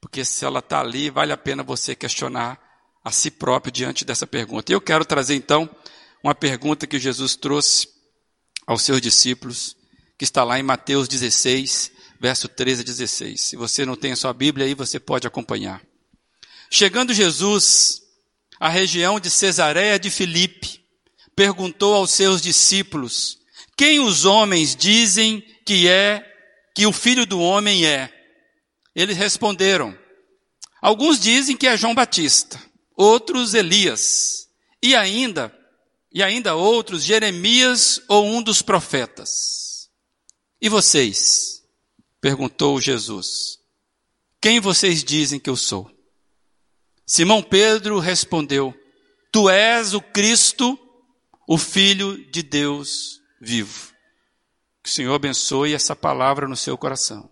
Porque 0.00 0.24
se 0.24 0.44
ela 0.44 0.58
está 0.58 0.80
ali, 0.80 1.10
vale 1.10 1.32
a 1.32 1.36
pena 1.36 1.62
você 1.62 1.94
questionar 1.94 2.60
a 3.04 3.12
si 3.12 3.30
próprio 3.30 3.72
diante 3.72 4.04
dessa 4.04 4.26
pergunta. 4.26 4.72
E 4.72 4.74
eu 4.74 4.80
quero 4.80 5.04
trazer 5.04 5.34
então 5.34 5.68
uma 6.22 6.34
pergunta 6.34 6.86
que 6.86 6.98
Jesus 6.98 7.36
trouxe 7.36 7.88
aos 8.66 8.82
seus 8.82 9.00
discípulos 9.00 9.76
que 10.18 10.24
está 10.24 10.44
lá 10.44 10.58
em 10.58 10.62
Mateus 10.62 11.08
16, 11.08 11.92
verso 12.20 12.46
13 12.46 12.82
a 12.82 12.84
16. 12.84 13.40
Se 13.40 13.56
você 13.56 13.86
não 13.86 13.96
tem 13.96 14.12
a 14.12 14.16
sua 14.16 14.32
Bíblia 14.32 14.66
aí, 14.66 14.74
você 14.74 15.00
pode 15.00 15.26
acompanhar. 15.26 15.82
Chegando 16.70 17.14
Jesus 17.14 18.02
à 18.58 18.68
região 18.68 19.18
de 19.18 19.30
Cesareia 19.30 19.98
de 19.98 20.10
Filipe, 20.10 20.84
perguntou 21.40 21.94
aos 21.94 22.10
seus 22.10 22.42
discípulos: 22.42 23.38
Quem 23.74 23.98
os 23.98 24.26
homens 24.26 24.76
dizem 24.76 25.40
que 25.64 25.88
é 25.88 26.22
que 26.74 26.86
o 26.86 26.92
filho 26.92 27.24
do 27.24 27.40
homem 27.40 27.86
é? 27.86 28.12
Eles 28.94 29.16
responderam: 29.16 29.98
Alguns 30.82 31.18
dizem 31.18 31.56
que 31.56 31.66
é 31.66 31.78
João 31.78 31.94
Batista, 31.94 32.62
outros 32.94 33.54
Elias, 33.54 34.50
e 34.82 34.94
ainda 34.94 35.50
e 36.12 36.22
ainda 36.22 36.54
outros 36.54 37.04
Jeremias 37.04 38.02
ou 38.06 38.26
um 38.26 38.42
dos 38.42 38.60
profetas. 38.60 39.88
E 40.60 40.68
vocês? 40.68 41.62
perguntou 42.20 42.78
Jesus. 42.78 43.58
Quem 44.42 44.60
vocês 44.60 45.02
dizem 45.02 45.40
que 45.40 45.48
eu 45.48 45.56
sou? 45.56 45.90
Simão 47.06 47.42
Pedro 47.42 47.98
respondeu: 47.98 48.74
Tu 49.32 49.48
és 49.48 49.94
o 49.94 50.02
Cristo, 50.02 50.78
o 51.50 51.58
Filho 51.58 52.30
de 52.30 52.44
Deus 52.44 53.20
vivo. 53.40 53.92
Que 54.80 54.88
o 54.88 54.92
Senhor 54.92 55.12
abençoe 55.12 55.74
essa 55.74 55.96
palavra 55.96 56.46
no 56.46 56.56
seu 56.56 56.78
coração. 56.78 57.28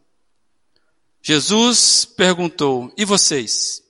Jesus 1.22 2.04
perguntou: 2.04 2.92
E 2.96 3.04
vocês? 3.04 3.80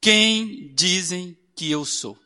Quem 0.00 0.72
dizem 0.72 1.36
que 1.56 1.68
eu 1.68 1.84
sou? 1.84 2.16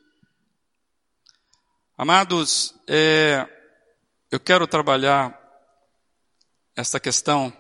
Amados, 1.96 2.74
é, 2.86 3.48
eu 4.30 4.38
quero 4.38 4.66
trabalhar 4.66 5.34
essa 6.76 7.00
questão, 7.00 7.50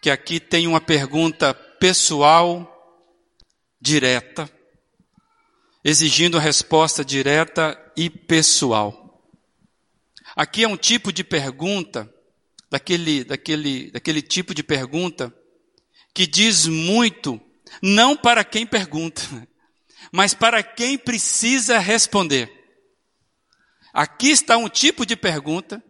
que 0.00 0.10
aqui 0.10 0.40
tem 0.40 0.66
uma 0.66 0.80
pergunta 0.80 1.52
pessoal, 1.52 2.66
direta, 3.78 4.50
exigindo 5.84 6.38
resposta 6.38 7.04
direta 7.04 7.78
e 7.96 8.08
pessoal. 8.08 9.02
Aqui 10.36 10.64
é 10.64 10.68
um 10.68 10.76
tipo 10.76 11.12
de 11.12 11.22
pergunta, 11.24 12.12
daquele, 12.70 13.24
daquele, 13.24 13.90
daquele 13.90 14.22
tipo 14.22 14.54
de 14.54 14.62
pergunta, 14.62 15.34
que 16.14 16.26
diz 16.26 16.66
muito, 16.66 17.40
não 17.82 18.16
para 18.16 18.44
quem 18.44 18.66
pergunta, 18.66 19.22
mas 20.10 20.34
para 20.34 20.62
quem 20.62 20.96
precisa 20.96 21.78
responder. 21.78 22.50
Aqui 23.92 24.30
está 24.30 24.56
um 24.56 24.68
tipo 24.68 25.04
de 25.04 25.16
pergunta 25.16 25.82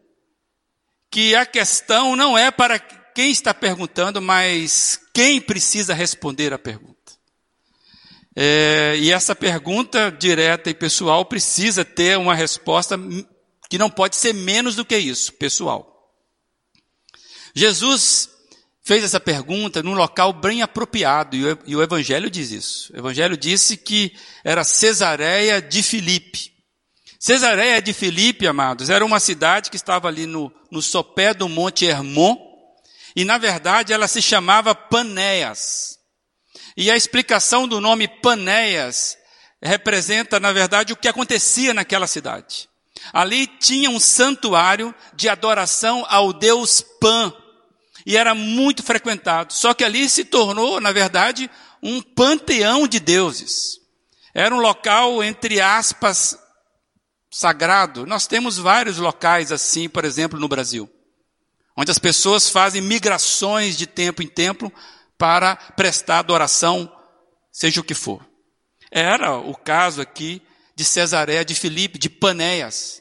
que 1.09 1.37
a 1.37 1.47
questão 1.47 2.17
não 2.17 2.37
é 2.37 2.51
para 2.51 2.79
quem 2.79 3.31
está 3.31 3.53
perguntando, 3.53 4.21
mas 4.21 4.99
quem 5.13 5.41
precisa 5.41 5.95
responder 5.95 6.53
a 6.53 6.59
pergunta. 6.59 7.02
É, 8.35 8.97
e 8.99 9.13
essa 9.13 9.35
pergunta 9.35 10.11
direta 10.11 10.71
e 10.71 10.75
pessoal 10.75 11.25
precisa 11.25 11.85
ter 11.85 12.17
uma 12.17 12.35
resposta 12.35 12.99
que 13.69 13.79
não 13.79 13.91
pode 13.91 14.17
ser 14.17 14.33
menos 14.33 14.75
do 14.75 14.85
que 14.85 14.97
isso, 14.97 15.33
pessoal. 15.35 15.89
Jesus 17.55 18.31
fez 18.83 19.05
essa 19.05 19.21
pergunta 19.21 19.83
num 19.83 19.95
local 19.95 20.33
bem 20.33 20.63
apropriado, 20.63 21.37
e 21.67 21.77
o 21.77 21.83
Evangelho 21.83 22.31
diz 22.31 22.51
isso. 22.51 22.93
O 22.93 22.99
Evangelho 22.99 23.37
disse 23.37 23.77
que 23.77 24.13
era 24.43 24.65
Cesareia 24.65 25.61
de 25.61 25.83
Filipe. 25.83 26.53
Cesareia 27.19 27.81
de 27.81 27.93
Filipe, 27.93 28.47
amados, 28.47 28.91
era 28.91 29.05
uma 29.05 29.21
cidade 29.21 29.71
que 29.71 29.77
estava 29.77 30.09
ali 30.09 30.27
no, 30.27 30.53
no 30.71 30.83
sopé 30.83 31.33
do 31.33 31.49
Monte 31.49 31.85
Hermon, 31.85 32.37
e 33.15 33.25
na 33.25 33.39
verdade 33.39 33.93
ela 33.93 34.09
se 34.09 34.21
chamava 34.21 34.75
Panéas. 34.75 36.02
E 36.77 36.91
a 36.91 36.97
explicação 36.97 37.69
do 37.69 37.81
nome 37.81 38.09
Panéas 38.09 39.17
representa, 39.63 40.41
na 40.41 40.53
verdade, 40.53 40.93
o 40.93 40.97
que 40.97 41.09
acontecia 41.09 41.73
naquela 41.73 42.07
cidade. 42.07 42.69
Ali 43.13 43.47
tinha 43.47 43.91
um 43.91 44.01
santuário 44.01 44.95
de 45.15 45.29
adoração 45.29 46.05
ao 46.09 46.33
deus 46.33 46.81
Pan, 47.01 47.33
e 48.05 48.17
era 48.17 48.35
muito 48.35 48.83
frequentado. 48.83 49.53
Só 49.53 49.75
que 49.75 49.85
ali 49.85 50.09
se 50.09 50.25
tornou, 50.25 50.81
na 50.81 50.93
verdade, 50.93 51.51
um 51.83 52.01
panteão 52.03 52.87
de 52.87 52.99
deuses. 52.99 53.81
Era 54.35 54.55
um 54.55 54.61
local, 54.61 55.23
entre 55.23 55.61
aspas, 55.61 56.39
sagrado. 57.31 58.07
Nós 58.07 58.27
temos 58.27 58.59
vários 58.59 58.99
locais 58.99 59.53
assim, 59.53 59.89
por 59.89 60.05
exemplo, 60.05 60.39
no 60.39 60.49
Brasil, 60.49 60.91
onde 61.77 61.91
as 61.91 61.99
pessoas 61.99 62.49
fazem 62.49 62.81
migrações 62.81 63.77
de 63.77 63.87
tempo 63.87 64.23
em 64.23 64.29
tempo 64.29 64.73
para 65.23 65.55
prestar 65.55 66.19
adoração, 66.19 66.93
seja 67.53 67.81
o 67.81 67.85
que 67.85 67.95
for. 67.95 68.29
Era 68.91 69.37
o 69.37 69.55
caso 69.55 70.03
aqui 70.03 70.43
de 70.75 70.85
Cesaré 70.85 71.45
de 71.45 71.55
Filipe, 71.55 71.97
de 71.97 72.11
Panéias. 72.11 73.01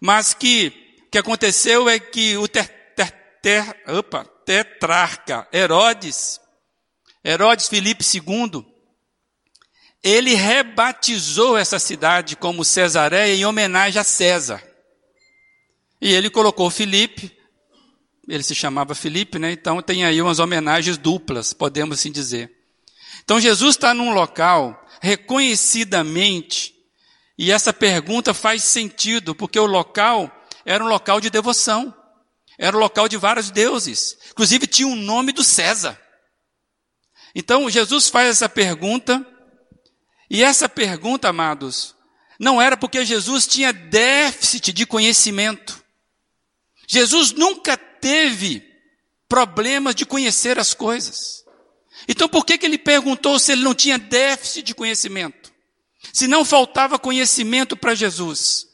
Mas 0.00 0.32
que 0.32 0.70
que 1.10 1.18
aconteceu 1.18 1.88
é 1.88 1.98
que 1.98 2.36
o 2.36 2.46
ter, 2.46 2.68
ter, 2.94 3.10
ter, 3.42 3.82
opa, 3.88 4.24
tetrarca 4.44 5.48
Herodes, 5.52 6.40
Herodes 7.24 7.66
Filipe 7.66 8.04
II, 8.14 8.64
ele 10.04 10.34
rebatizou 10.34 11.58
essa 11.58 11.80
cidade 11.80 12.36
como 12.36 12.64
Cesareia 12.64 13.34
em 13.34 13.44
homenagem 13.44 14.00
a 14.00 14.04
César. 14.04 14.62
E 16.00 16.14
ele 16.14 16.30
colocou 16.30 16.70
Filipe, 16.70 17.36
ele 18.28 18.42
se 18.42 18.54
chamava 18.54 18.94
Filipe, 18.94 19.38
né? 19.38 19.52
Então 19.52 19.80
tem 19.80 20.04
aí 20.04 20.20
umas 20.20 20.38
homenagens 20.38 20.98
duplas, 20.98 21.52
podemos 21.52 21.98
assim 21.98 22.10
dizer. 22.10 22.50
Então 23.24 23.40
Jesus 23.40 23.76
está 23.76 23.94
num 23.94 24.12
local 24.12 24.84
reconhecidamente, 25.00 26.74
e 27.38 27.52
essa 27.52 27.72
pergunta 27.72 28.32
faz 28.32 28.62
sentido, 28.62 29.34
porque 29.34 29.58
o 29.58 29.66
local 29.66 30.30
era 30.64 30.82
um 30.82 30.88
local 30.88 31.20
de 31.20 31.28
devoção, 31.28 31.94
era 32.58 32.76
um 32.76 32.80
local 32.80 33.08
de 33.08 33.16
vários 33.16 33.50
deuses, 33.50 34.16
inclusive 34.30 34.66
tinha 34.66 34.88
o 34.88 34.92
um 34.92 34.96
nome 34.96 35.32
do 35.32 35.44
César. 35.44 36.00
Então 37.34 37.68
Jesus 37.68 38.08
faz 38.08 38.28
essa 38.30 38.48
pergunta, 38.48 39.24
e 40.30 40.42
essa 40.42 40.68
pergunta, 40.68 41.28
amados, 41.28 41.94
não 42.40 42.60
era 42.60 42.76
porque 42.76 43.04
Jesus 43.04 43.46
tinha 43.46 43.72
déficit 43.72 44.72
de 44.72 44.86
conhecimento. 44.86 45.84
Jesus 46.88 47.32
nunca 47.32 47.76
teve 48.00 48.62
problemas 49.28 49.94
de 49.94 50.06
conhecer 50.06 50.58
as 50.58 50.74
coisas. 50.74 51.44
Então 52.08 52.28
por 52.28 52.44
que, 52.44 52.58
que 52.58 52.66
ele 52.66 52.78
perguntou 52.78 53.38
se 53.38 53.52
ele 53.52 53.62
não 53.62 53.74
tinha 53.74 53.98
déficit 53.98 54.62
de 54.62 54.74
conhecimento? 54.74 55.52
Se 56.12 56.26
não 56.26 56.44
faltava 56.44 56.98
conhecimento 56.98 57.76
para 57.76 57.94
Jesus. 57.94 58.66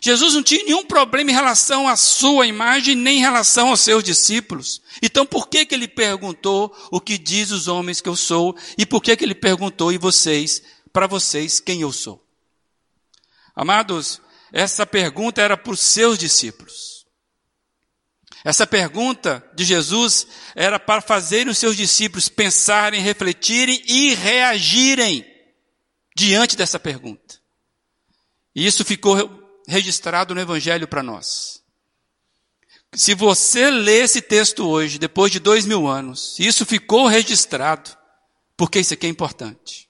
Jesus 0.00 0.34
não 0.34 0.42
tinha 0.42 0.62
nenhum 0.64 0.84
problema 0.84 1.30
em 1.30 1.34
relação 1.34 1.88
à 1.88 1.96
sua 1.96 2.46
imagem, 2.46 2.94
nem 2.94 3.18
em 3.18 3.20
relação 3.20 3.70
aos 3.70 3.80
seus 3.80 4.04
discípulos. 4.04 4.82
Então 5.02 5.26
por 5.26 5.48
que, 5.48 5.64
que 5.66 5.74
ele 5.74 5.88
perguntou 5.88 6.74
o 6.90 7.00
que 7.00 7.18
diz 7.18 7.50
os 7.50 7.68
homens 7.68 8.00
que 8.00 8.08
eu 8.08 8.16
sou? 8.16 8.56
E 8.76 8.86
por 8.86 9.02
que, 9.02 9.16
que 9.16 9.24
ele 9.24 9.34
perguntou 9.34 9.92
e 9.92 9.98
vocês, 9.98 10.62
para 10.92 11.06
vocês, 11.06 11.60
quem 11.60 11.80
eu 11.80 11.92
sou? 11.92 12.22
Amados, 13.54 14.20
essa 14.52 14.86
pergunta 14.86 15.40
era 15.40 15.56
para 15.56 15.72
os 15.72 15.80
seus 15.80 16.18
discípulos. 16.18 16.95
Essa 18.46 18.64
pergunta 18.64 19.44
de 19.56 19.64
Jesus 19.64 20.24
era 20.54 20.78
para 20.78 21.00
fazer 21.00 21.48
os 21.48 21.58
seus 21.58 21.76
discípulos 21.76 22.28
pensarem, 22.28 23.02
refletirem 23.02 23.82
e 23.88 24.14
reagirem 24.14 25.26
diante 26.16 26.56
dessa 26.56 26.78
pergunta. 26.78 27.40
E 28.54 28.64
isso 28.64 28.84
ficou 28.84 29.60
registrado 29.66 30.32
no 30.32 30.40
Evangelho 30.40 30.86
para 30.86 31.02
nós. 31.02 31.60
Se 32.94 33.16
você 33.16 33.68
lê 33.68 34.02
esse 34.02 34.22
texto 34.22 34.64
hoje, 34.64 34.96
depois 34.96 35.32
de 35.32 35.40
dois 35.40 35.66
mil 35.66 35.88
anos, 35.88 36.38
isso 36.38 36.64
ficou 36.64 37.08
registrado, 37.08 37.98
porque 38.56 38.78
isso 38.78 38.94
aqui 38.94 39.06
é 39.06 39.10
importante. 39.10 39.88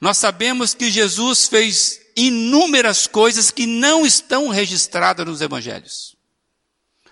Nós 0.00 0.16
sabemos 0.16 0.72
que 0.72 0.90
Jesus 0.90 1.46
fez 1.46 2.00
inúmeras 2.16 3.06
coisas 3.06 3.50
que 3.50 3.66
não 3.66 4.06
estão 4.06 4.48
registradas 4.48 5.26
nos 5.26 5.42
Evangelhos. 5.42 6.09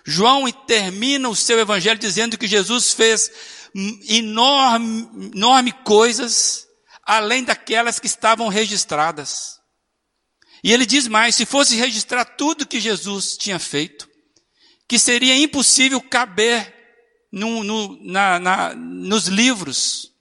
João 0.09 0.51
termina 0.51 1.29
o 1.29 1.35
seu 1.35 1.59
Evangelho 1.59 1.99
dizendo 1.99 2.37
que 2.37 2.47
Jesus 2.47 2.93
fez 2.93 3.31
enorme, 4.07 5.31
enorme 5.35 5.71
coisas 5.71 6.67
além 7.03 7.43
daquelas 7.43 7.99
que 7.99 8.07
estavam 8.07 8.47
registradas. 8.47 9.59
E 10.63 10.73
ele 10.73 10.85
diz 10.85 11.07
mais: 11.07 11.35
se 11.35 11.45
fosse 11.45 11.75
registrar 11.75 12.25
tudo 12.25 12.65
que 12.65 12.79
Jesus 12.79 13.37
tinha 13.37 13.59
feito, 13.59 14.09
que 14.87 14.97
seria 14.97 15.37
impossível 15.37 16.01
caber 16.01 16.73
no, 17.31 17.63
no, 17.63 17.99
na, 18.03 18.39
na, 18.39 18.75
nos 18.75 19.27
livros, 19.27 20.11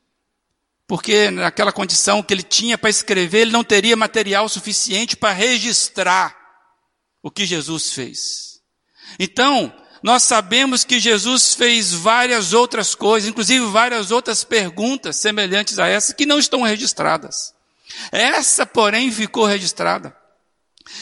porque 0.87 1.31
naquela 1.31 1.73
condição 1.73 2.23
que 2.23 2.35
ele 2.35 2.43
tinha 2.43 2.77
para 2.77 2.91
escrever, 2.91 3.41
ele 3.41 3.53
não 3.53 3.65
teria 3.65 3.97
material 3.97 4.49
suficiente 4.49 5.17
para 5.17 5.33
registrar 5.33 6.37
o 7.23 7.31
que 7.31 7.47
Jesus 7.47 7.93
fez. 7.93 8.48
Então, 9.19 9.73
nós 10.03 10.23
sabemos 10.23 10.85
que 10.85 11.01
Jesus 11.01 11.55
fez 11.55 11.93
várias 11.93 12.53
outras 12.53 12.95
coisas, 12.95 13.29
inclusive 13.29 13.65
várias 13.67 14.11
outras 14.11 14.45
perguntas 14.45 15.17
semelhantes 15.17 15.79
a 15.79 15.87
essa, 15.87 16.15
que 16.15 16.27
não 16.27 16.39
estão 16.39 16.63
registradas. 16.63 17.55
Essa, 18.13 18.65
porém, 18.65 19.11
ficou 19.11 19.45
registrada. 19.45 20.17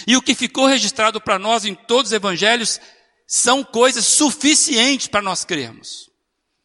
E 0.06 0.16
o 0.16 0.22
que 0.22 0.34
ficou 0.34 0.66
registrado 0.66 1.20
para 1.20 1.38
nós 1.38 1.64
em 1.64 1.74
todos 1.74 2.10
os 2.10 2.16
evangelhos 2.16 2.80
são 3.26 3.62
coisas 3.62 4.04
suficientes 4.04 5.08
para 5.08 5.22
nós 5.22 5.44
crermos. 5.44 6.10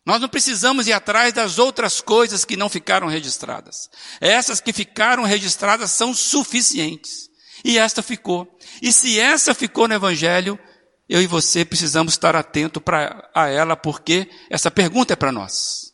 Nós 0.06 0.20
não 0.20 0.30
precisamos 0.30 0.88
ir 0.88 0.94
atrás 0.94 1.34
das 1.34 1.60
outras 1.60 2.02
coisas 2.02 2.44
que 2.44 2.58
não 2.58 2.70
ficaram 2.70 3.08
registradas. 3.08 3.90
Essas 4.20 4.60
que 4.60 4.74
ficaram 4.74 5.24
registradas 5.24 5.92
são 5.92 6.14
suficientes. 6.14 7.30
E 7.64 7.78
esta 7.78 8.02
ficou. 8.02 8.58
E 8.82 8.92
se 8.92 9.20
essa 9.20 9.54
ficou 9.54 9.88
no 9.88 9.94
Evangelho, 9.94 10.60
eu 11.12 11.22
e 11.22 11.28
você 11.28 11.66
precisamos 11.66 12.14
estar 12.14 12.38
atento 12.38 12.82
a 13.36 13.50
ela, 13.50 13.76
porque 13.76 14.30
essa 14.50 14.72
pergunta 14.72 15.12
é 15.12 15.16
para 15.18 15.30
nós. 15.30 15.94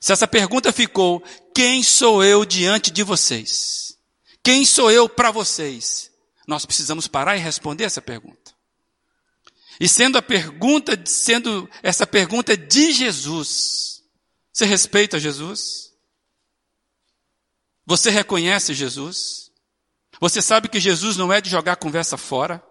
Se 0.00 0.10
essa 0.10 0.26
pergunta 0.26 0.72
ficou, 0.72 1.22
quem 1.54 1.82
sou 1.82 2.24
eu 2.24 2.42
diante 2.46 2.90
de 2.90 3.02
vocês? 3.02 3.98
Quem 4.42 4.64
sou 4.64 4.90
eu 4.90 5.06
para 5.06 5.30
vocês? 5.30 6.10
Nós 6.48 6.64
precisamos 6.64 7.06
parar 7.06 7.36
e 7.36 7.40
responder 7.40 7.84
essa 7.84 8.00
pergunta. 8.00 8.54
E 9.78 9.86
sendo 9.86 10.16
a 10.16 10.22
pergunta, 10.22 10.98
sendo 11.04 11.68
essa 11.82 12.06
pergunta 12.06 12.56
de 12.56 12.92
Jesus, 12.92 14.02
você 14.50 14.64
respeita 14.64 15.20
Jesus? 15.20 15.92
Você 17.84 18.08
reconhece 18.08 18.72
Jesus? 18.72 19.50
Você 20.18 20.40
sabe 20.40 20.70
que 20.70 20.80
Jesus 20.80 21.18
não 21.18 21.30
é 21.30 21.38
de 21.38 21.50
jogar 21.50 21.76
conversa 21.76 22.16
fora? 22.16 22.65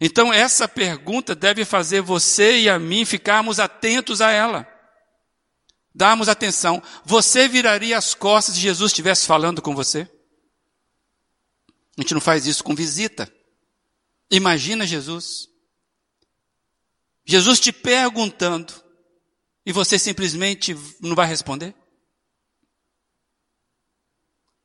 Então 0.00 0.32
essa 0.32 0.66
pergunta 0.66 1.34
deve 1.34 1.64
fazer 1.64 2.00
você 2.00 2.58
e 2.58 2.68
a 2.68 2.78
mim 2.78 3.04
ficarmos 3.04 3.60
atentos 3.60 4.20
a 4.20 4.30
ela. 4.30 4.68
Darmos 5.94 6.28
atenção. 6.28 6.82
Você 7.04 7.46
viraria 7.46 7.96
as 7.96 8.14
costas 8.14 8.56
se 8.56 8.60
Jesus 8.60 8.90
estivesse 8.90 9.26
falando 9.26 9.62
com 9.62 9.74
você? 9.74 10.10
A 11.96 12.00
gente 12.02 12.14
não 12.14 12.20
faz 12.20 12.46
isso 12.46 12.64
com 12.64 12.74
visita. 12.74 13.32
Imagina 14.30 14.84
Jesus. 14.84 15.48
Jesus 17.24 17.60
te 17.60 17.72
perguntando 17.72 18.72
e 19.64 19.72
você 19.72 19.98
simplesmente 19.98 20.76
não 21.00 21.14
vai 21.14 21.26
responder? 21.26 21.74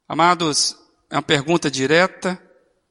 Amados, 0.07 0.75
é 1.09 1.15
uma 1.15 1.21
pergunta 1.21 1.69
direta, 1.69 2.41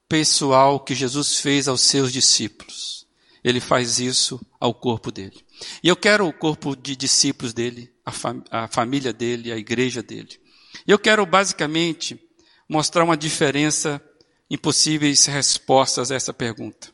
pessoal, 0.09 0.81
que 0.81 0.95
Jesus 0.95 1.39
fez 1.39 1.69
aos 1.69 1.83
seus 1.83 2.13
discípulos. 2.13 3.07
Ele 3.45 3.61
faz 3.61 3.99
isso 3.99 4.41
ao 4.59 4.75
corpo 4.75 5.13
dele. 5.13 5.45
E 5.83 5.89
eu 5.89 5.97
quero 5.97 6.27
o 6.27 6.33
corpo 6.33 6.75
de 6.75 6.97
discípulos 6.97 7.53
dele, 7.53 7.93
a, 8.05 8.11
fam 8.11 8.43
a 8.51 8.69
família 8.69 9.13
dele, 9.13 9.53
a 9.53 9.57
igreja 9.57 10.03
dele. 10.03 10.41
E 10.87 10.91
eu 10.91 10.99
quero 10.99 11.25
basicamente 11.27 12.19
mostrar 12.69 13.05
uma 13.05 13.17
diferença 13.17 14.03
impossíveis 14.51 15.27
respostas 15.27 16.11
a 16.11 16.15
essa 16.15 16.33
pergunta. 16.33 16.93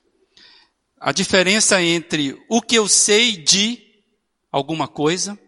A 1.00 1.12
diferença 1.12 1.82
entre 1.82 2.36
o 2.48 2.60
que 2.60 2.76
eu 2.76 2.88
sei 2.88 3.36
de 3.36 3.82
alguma 4.50 4.88
coisa, 4.88 5.38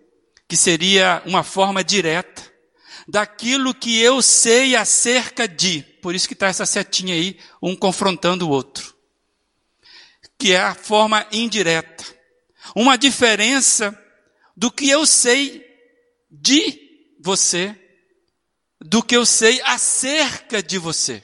que 0.48 0.56
seria 0.56 1.22
uma 1.24 1.42
forma 1.42 1.82
direta, 1.82 2.42
daquilo 3.06 3.74
que 3.74 4.00
eu 4.00 4.20
sei 4.20 4.74
acerca 4.74 5.46
de. 5.46 5.82
Por 6.02 6.14
isso 6.14 6.26
que 6.26 6.34
está 6.34 6.48
essa 6.48 6.66
setinha 6.66 7.14
aí, 7.14 7.38
um 7.62 7.76
confrontando 7.76 8.46
o 8.46 8.50
outro. 8.50 8.94
Que 10.38 10.52
é 10.52 10.60
a 10.60 10.74
forma 10.74 11.26
indireta. 11.32 12.04
Uma 12.74 12.98
diferença 12.98 13.96
do 14.56 14.70
que 14.70 14.88
eu 14.88 15.06
sei 15.06 15.64
de 16.30 16.80
você, 17.20 17.78
do 18.80 19.02
que 19.02 19.16
eu 19.16 19.24
sei 19.24 19.60
acerca 19.62 20.62
de 20.62 20.78
você. 20.78 21.22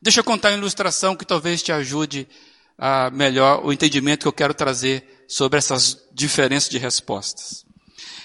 Deixa 0.00 0.20
eu 0.20 0.24
contar 0.24 0.50
uma 0.50 0.58
ilustração 0.58 1.16
que 1.16 1.24
talvez 1.24 1.62
te 1.62 1.72
ajude 1.72 2.28
a 2.76 3.10
melhor 3.10 3.64
o 3.64 3.72
entendimento 3.72 4.22
que 4.22 4.28
eu 4.28 4.32
quero 4.32 4.52
trazer 4.52 5.24
sobre 5.28 5.58
essas 5.58 6.06
diferenças 6.12 6.68
de 6.68 6.78
respostas. 6.78 7.64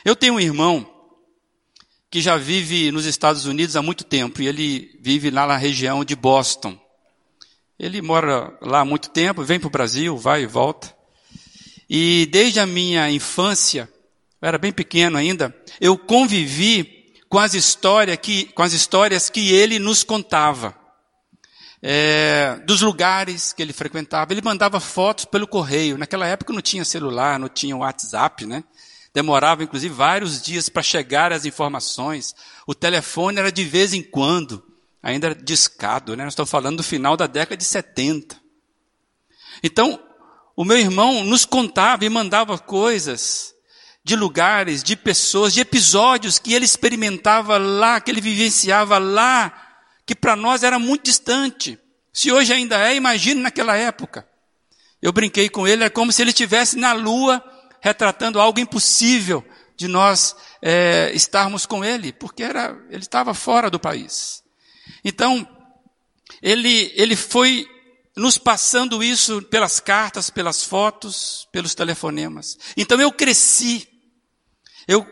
Eu 0.03 0.15
tenho 0.15 0.33
um 0.33 0.39
irmão 0.39 0.98
que 2.09 2.21
já 2.21 2.37
vive 2.37 2.91
nos 2.91 3.05
Estados 3.05 3.45
Unidos 3.45 3.75
há 3.75 3.81
muito 3.81 4.03
tempo 4.03 4.41
e 4.41 4.47
ele 4.47 4.97
vive 4.99 5.29
lá 5.29 5.45
na 5.45 5.57
região 5.57 6.03
de 6.03 6.15
Boston. 6.15 6.77
Ele 7.77 8.01
mora 8.01 8.57
lá 8.61 8.79
há 8.79 8.85
muito 8.85 9.09
tempo, 9.09 9.43
vem 9.43 9.59
para 9.59 9.67
o 9.67 9.71
Brasil, 9.71 10.17
vai 10.17 10.43
e 10.43 10.47
volta. 10.47 10.93
E 11.89 12.27
desde 12.31 12.59
a 12.59 12.65
minha 12.65 13.09
infância, 13.09 13.89
eu 14.41 14.47
era 14.47 14.57
bem 14.57 14.71
pequeno 14.71 15.17
ainda, 15.17 15.55
eu 15.79 15.97
convivi 15.97 17.13
com 17.29 17.37
as, 17.37 17.53
histórias 17.53 18.17
que, 18.17 18.45
com 18.45 18.63
as 18.63 18.73
histórias 18.73 19.29
que 19.29 19.53
ele 19.53 19.77
nos 19.77 20.03
contava 20.03 20.75
é, 21.81 22.59
dos 22.65 22.81
lugares 22.81 23.53
que 23.53 23.61
ele 23.61 23.71
frequentava. 23.71 24.33
Ele 24.33 24.41
mandava 24.41 24.79
fotos 24.79 25.25
pelo 25.25 25.47
correio. 25.47 25.97
Naquela 25.97 26.27
época 26.27 26.51
não 26.51 26.61
tinha 26.61 26.83
celular, 26.83 27.39
não 27.39 27.47
tinha 27.47 27.77
WhatsApp, 27.77 28.45
né? 28.45 28.63
Demorava, 29.19 29.65
inclusive, 29.65 29.93
vários 29.93 30.41
dias 30.41 30.69
para 30.69 30.81
chegar 30.81 31.33
as 31.33 31.43
informações. 31.43 32.33
O 32.65 32.73
telefone 32.73 33.37
era 33.37 33.51
de 33.51 33.65
vez 33.65 33.93
em 33.93 34.01
quando, 34.01 34.63
ainda 35.03 35.27
era 35.27 35.35
discado, 35.35 36.15
né? 36.15 36.23
Nós 36.23 36.31
estamos 36.31 36.49
falando 36.49 36.77
do 36.77 36.83
final 36.83 37.17
da 37.17 37.27
década 37.27 37.57
de 37.57 37.65
70. 37.65 38.39
Então, 39.61 40.01
o 40.55 40.63
meu 40.63 40.77
irmão 40.77 41.25
nos 41.25 41.43
contava 41.43 42.05
e 42.05 42.09
mandava 42.09 42.57
coisas 42.57 43.53
de 44.05 44.15
lugares, 44.15 44.81
de 44.81 44.95
pessoas, 44.95 45.53
de 45.53 45.59
episódios 45.59 46.39
que 46.39 46.53
ele 46.53 46.63
experimentava 46.63 47.57
lá, 47.57 47.99
que 47.99 48.09
ele 48.09 48.21
vivenciava 48.21 48.97
lá 48.97 49.53
que 50.05 50.15
para 50.15 50.37
nós 50.37 50.63
era 50.63 50.79
muito 50.79 51.03
distante. 51.03 51.77
Se 52.13 52.31
hoje 52.31 52.53
ainda 52.53 52.79
é, 52.89 52.95
imagine 52.95 53.41
naquela 53.41 53.75
época. 53.75 54.25
Eu 55.01 55.11
brinquei 55.11 55.49
com 55.49 55.67
ele, 55.67 55.83
é 55.83 55.89
como 55.89 56.09
se 56.09 56.21
ele 56.21 56.29
estivesse 56.29 56.77
na 56.77 56.93
lua 56.93 57.43
retratando 57.81 58.39
algo 58.39 58.59
impossível 58.59 59.45
de 59.75 59.87
nós 59.87 60.35
é, 60.61 61.11
estarmos 61.13 61.65
com 61.65 61.83
ele, 61.83 62.11
porque 62.11 62.43
era, 62.43 62.77
ele 62.89 63.03
estava 63.03 63.33
fora 63.33 63.69
do 63.69 63.79
país. 63.79 64.43
Então, 65.03 65.47
ele, 66.41 66.91
ele 66.95 67.15
foi 67.15 67.67
nos 68.15 68.37
passando 68.37 69.01
isso 69.01 69.41
pelas 69.43 69.79
cartas, 69.79 70.29
pelas 70.29 70.63
fotos, 70.63 71.47
pelos 71.51 71.73
telefonemas. 71.73 72.57
Então 72.75 72.99
eu 72.99 73.11
cresci, 73.11 73.87
eu 74.87 75.05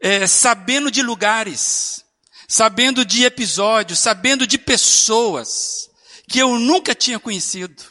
é, 0.00 0.26
sabendo 0.26 0.90
de 0.90 1.02
lugares, 1.02 2.04
sabendo 2.48 3.04
de 3.04 3.24
episódios, 3.24 3.98
sabendo 3.98 4.46
de 4.46 4.56
pessoas 4.56 5.90
que 6.28 6.38
eu 6.38 6.58
nunca 6.58 6.94
tinha 6.94 7.20
conhecido. 7.20 7.82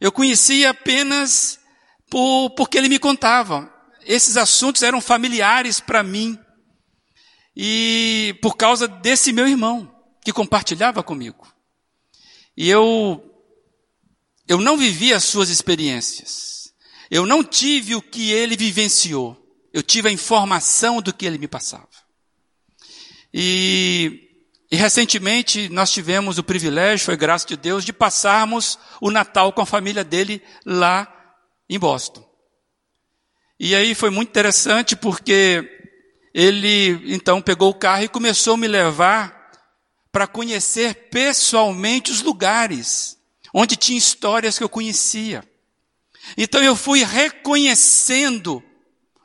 Eu 0.00 0.10
conhecia 0.10 0.70
apenas 0.70 1.58
por, 2.14 2.50
porque 2.50 2.78
ele 2.78 2.88
me 2.88 3.00
contava. 3.00 3.68
Esses 4.06 4.36
assuntos 4.36 4.84
eram 4.84 5.00
familiares 5.00 5.80
para 5.80 6.00
mim. 6.00 6.38
E 7.56 8.38
por 8.40 8.56
causa 8.56 8.86
desse 8.86 9.32
meu 9.32 9.48
irmão, 9.48 9.92
que 10.24 10.32
compartilhava 10.32 11.02
comigo. 11.02 11.44
E 12.56 12.70
eu, 12.70 13.20
eu 14.46 14.60
não 14.60 14.76
vivi 14.76 15.12
as 15.12 15.24
suas 15.24 15.48
experiências. 15.48 16.72
Eu 17.10 17.26
não 17.26 17.42
tive 17.42 17.96
o 17.96 18.02
que 18.02 18.30
ele 18.30 18.56
vivenciou. 18.56 19.36
Eu 19.72 19.82
tive 19.82 20.08
a 20.08 20.12
informação 20.12 21.02
do 21.02 21.12
que 21.12 21.26
ele 21.26 21.36
me 21.36 21.48
passava. 21.48 21.88
E, 23.32 24.30
e 24.70 24.76
recentemente 24.76 25.68
nós 25.68 25.90
tivemos 25.90 26.38
o 26.38 26.44
privilégio, 26.44 27.06
foi 27.06 27.16
graça 27.16 27.44
de 27.44 27.56
Deus, 27.56 27.84
de 27.84 27.92
passarmos 27.92 28.78
o 29.00 29.10
Natal 29.10 29.52
com 29.52 29.62
a 29.62 29.66
família 29.66 30.04
dele 30.04 30.40
lá 30.64 31.10
em 31.68 31.78
Boston. 31.78 32.28
E 33.58 33.74
aí 33.74 33.94
foi 33.94 34.10
muito 34.10 34.30
interessante 34.30 34.96
porque 34.96 35.70
ele 36.32 37.00
então 37.14 37.40
pegou 37.40 37.70
o 37.70 37.74
carro 37.74 38.04
e 38.04 38.08
começou 38.08 38.54
a 38.54 38.58
me 38.58 38.66
levar 38.66 39.50
para 40.10 40.26
conhecer 40.26 41.08
pessoalmente 41.10 42.10
os 42.10 42.22
lugares 42.22 43.16
onde 43.52 43.76
tinha 43.76 43.96
histórias 43.96 44.58
que 44.58 44.64
eu 44.64 44.68
conhecia. 44.68 45.48
Então 46.36 46.62
eu 46.62 46.74
fui 46.74 47.04
reconhecendo 47.04 48.62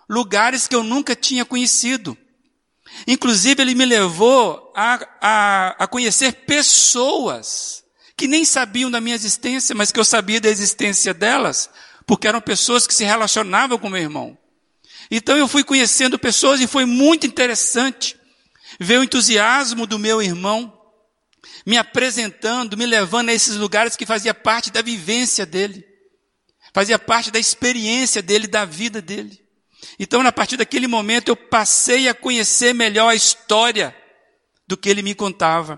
lugares 0.08 0.68
que 0.68 0.76
eu 0.76 0.84
nunca 0.84 1.16
tinha 1.16 1.44
conhecido. 1.44 2.18
Inclusive, 3.08 3.62
ele 3.62 3.76
me 3.76 3.86
levou 3.86 4.72
a, 4.76 5.08
a, 5.22 5.84
a 5.84 5.88
conhecer 5.88 6.34
pessoas 6.46 7.84
que 8.18 8.28
nem 8.28 8.44
sabiam 8.44 8.92
da 8.92 9.00
minha 9.00 9.16
existência, 9.16 9.74
mas 9.76 9.92
que 9.92 10.00
eu 10.00 10.04
sabia 10.04 10.42
da 10.42 10.50
existência 10.50 11.14
delas, 11.14 11.70
porque 12.10 12.28
eram 12.28 12.42
pessoas 12.42 12.88
que 12.88 12.94
se 12.96 13.04
relacionavam 13.04 13.78
com 13.78 13.88
meu 13.88 14.02
irmão. 14.02 14.36
Então 15.12 15.38
eu 15.38 15.48
fui 15.48 15.64
conhecendo 15.64 16.18
pessoas 16.18 16.60
e 16.60 16.66
foi 16.66 16.84
muito 16.84 17.28
interessante 17.28 18.18
ver 18.80 18.98
o 19.00 19.04
entusiasmo 19.04 19.86
do 19.86 20.00
meu 20.00 20.20
irmão 20.20 20.76
me 21.68 21.78
apresentando, 21.78 22.76
me 22.76 22.88
levando 22.88 23.30
a 23.30 23.34
esses 23.34 23.58
lugares 23.58 23.96
que 23.96 24.08
fazia 24.08 24.34
parte 24.34 24.72
da 24.72 24.82
vivência 24.82 25.46
dele, 25.46 25.86
fazia 26.74 26.98
parte 26.98 27.30
da 27.30 27.38
experiência 27.38 28.24
dele, 28.24 28.48
da 28.48 28.66
vida 28.66 29.04
dele. 29.04 29.40
Então, 30.00 30.22
a 30.22 30.32
partir 30.32 30.58
daquele 30.58 30.88
momento, 30.88 31.28
eu 31.30 31.36
passei 31.36 32.10
a 32.10 32.14
conhecer 32.16 32.74
melhor 32.74 33.10
a 33.10 33.16
história 33.16 33.96
do 34.68 34.76
que 34.76 34.90
ele 34.90 35.04
me 35.04 35.14
contava 35.14 35.78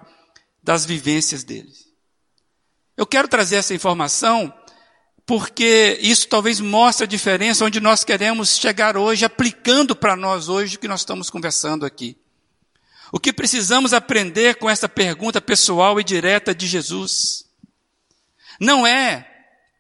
das 0.64 0.86
vivências 0.86 1.44
dele. 1.44 1.74
Eu 2.96 3.06
quero 3.06 3.28
trazer 3.28 3.58
essa 3.58 3.74
informação 3.74 4.54
porque 5.32 5.98
isso 6.02 6.28
talvez 6.28 6.60
mostre 6.60 7.06
a 7.06 7.08
diferença 7.08 7.64
onde 7.64 7.80
nós 7.80 8.04
queremos 8.04 8.58
chegar 8.58 8.98
hoje, 8.98 9.24
aplicando 9.24 9.96
para 9.96 10.14
nós 10.18 10.50
hoje 10.50 10.76
o 10.76 10.80
que 10.80 10.90
nós 10.90 11.00
estamos 11.00 11.30
conversando 11.30 11.86
aqui. 11.86 12.18
O 13.14 13.18
que 13.18 13.32
precisamos 13.32 13.94
aprender 13.94 14.56
com 14.56 14.70
essa 14.70 14.90
pergunta 14.90 15.40
pessoal 15.40 15.98
e 16.02 16.04
direta 16.04 16.54
de 16.54 16.68
Jesus 16.68 17.46
não 18.60 18.86
é 18.86 19.26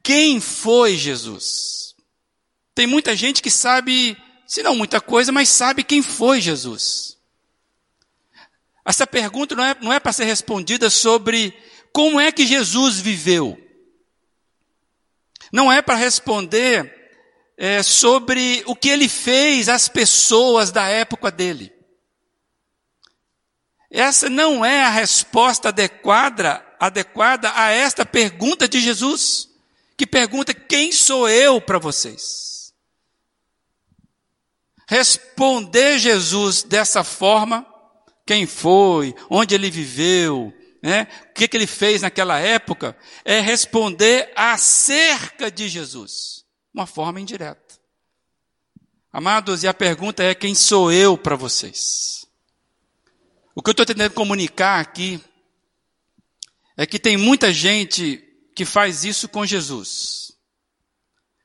quem 0.02 0.40
foi 0.40 0.96
Jesus. 0.96 1.96
Tem 2.74 2.88
muita 2.88 3.14
gente 3.14 3.42
que 3.42 3.52
sabe, 3.52 4.16
se 4.48 4.64
não 4.64 4.74
muita 4.74 5.02
coisa, 5.02 5.34
mas 5.34 5.50
sabe 5.50 5.84
quem 5.84 6.02
foi 6.02 6.40
Jesus. 6.40 7.18
Essa 8.86 9.06
pergunta 9.06 9.54
não 9.54 9.66
é, 9.66 9.76
não 9.82 9.92
é 9.92 10.00
para 10.00 10.14
ser 10.14 10.24
respondida 10.24 10.90
sobre 10.90 11.54
como 11.92 12.22
é 12.22 12.32
que 12.32 12.48
Jesus 12.48 13.02
viveu. 13.02 13.61
Não 15.52 15.72
é 15.72 15.82
para 15.82 15.96
responder 15.96 17.02
é, 17.58 17.84
sobre 17.84 18.64
o 18.66 18.76
que 18.76 18.90
ele 18.90 19.10
fez 19.10 19.68
às 19.70 19.88
pessoas 19.88 20.72
da 20.72 20.88
época 20.88 21.30
dele. 21.30 21.72
Essa 23.92 24.30
não 24.30 24.64
é 24.66 24.84
a 24.84 24.90
resposta 24.90 25.68
adequada, 25.68 26.66
adequada 26.80 27.52
a 27.54 27.72
esta 27.72 28.06
pergunta 28.06 28.68
de 28.68 28.80
Jesus, 28.80 29.50
que 29.98 30.08
pergunta: 30.08 30.54
quem 30.54 30.92
sou 30.92 31.28
eu 31.28 31.60
para 31.60 31.78
vocês? 31.78 32.74
Responder 34.88 36.00
Jesus 36.00 36.64
dessa 36.64 37.04
forma, 37.04 37.66
quem 38.26 38.48
foi, 38.48 39.14
onde 39.30 39.54
ele 39.54 39.70
viveu, 39.70 40.54
né? 40.82 41.08
o 41.30 41.34
que, 41.34 41.48
que 41.48 41.56
ele 41.56 41.68
fez 41.68 42.02
naquela 42.02 42.40
época, 42.40 42.98
é 43.24 43.40
responder 43.40 44.32
acerca 44.36 45.52
de 45.52 45.70
Jesus, 45.70 46.44
uma 46.74 46.88
forma 46.88 47.22
indireta. 47.22 47.80
Amados, 49.14 49.64
e 49.64 49.68
a 49.68 49.74
pergunta 49.74 50.24
é: 50.24 50.34
quem 50.34 50.56
sou 50.56 50.92
eu 50.92 51.18
para 51.18 51.36
vocês? 51.36 52.26
O 53.54 53.62
que 53.62 53.70
eu 53.70 53.74
estou 53.74 53.86
tentando 53.86 54.14
comunicar 54.14 54.80
aqui 54.80 55.22
é 56.78 56.86
que 56.86 56.98
tem 56.98 57.18
muita 57.18 57.54
gente 57.54 58.24
que 58.56 58.64
faz 58.64 59.04
isso 59.04 59.28
com 59.28 59.46
Jesus. 59.46 60.32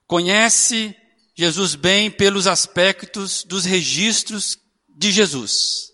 Conhece 0.06 0.96
Jesus 1.34 1.74
bem 1.74 2.10
pelos 2.10 2.46
aspectos 2.46 3.42
dos 3.44 3.64
registros 3.64 4.56
de 4.88 5.10
Jesus. 5.10 5.92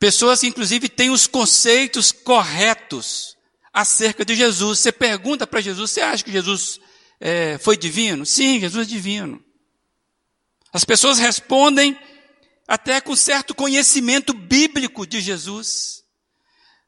Pessoas 0.00 0.40
que, 0.40 0.46
inclusive, 0.46 0.88
têm 0.88 1.10
os 1.10 1.26
conceitos 1.26 2.10
corretos 2.10 3.36
acerca 3.70 4.24
de 4.24 4.34
Jesus. 4.34 4.78
Você 4.78 4.90
pergunta 4.90 5.46
para 5.46 5.60
Jesus: 5.60 5.90
você 5.90 6.00
acha 6.00 6.24
que 6.24 6.32
Jesus 6.32 6.80
é, 7.20 7.58
foi 7.58 7.76
divino? 7.76 8.24
Sim, 8.24 8.58
Jesus 8.58 8.88
é 8.88 8.90
divino. 8.90 9.44
As 10.72 10.86
pessoas 10.86 11.18
respondem 11.18 11.98
até 12.66 12.98
com 12.98 13.14
certo 13.14 13.54
conhecimento 13.54 14.32
bíblico 14.32 15.06
de 15.06 15.20
Jesus. 15.20 16.02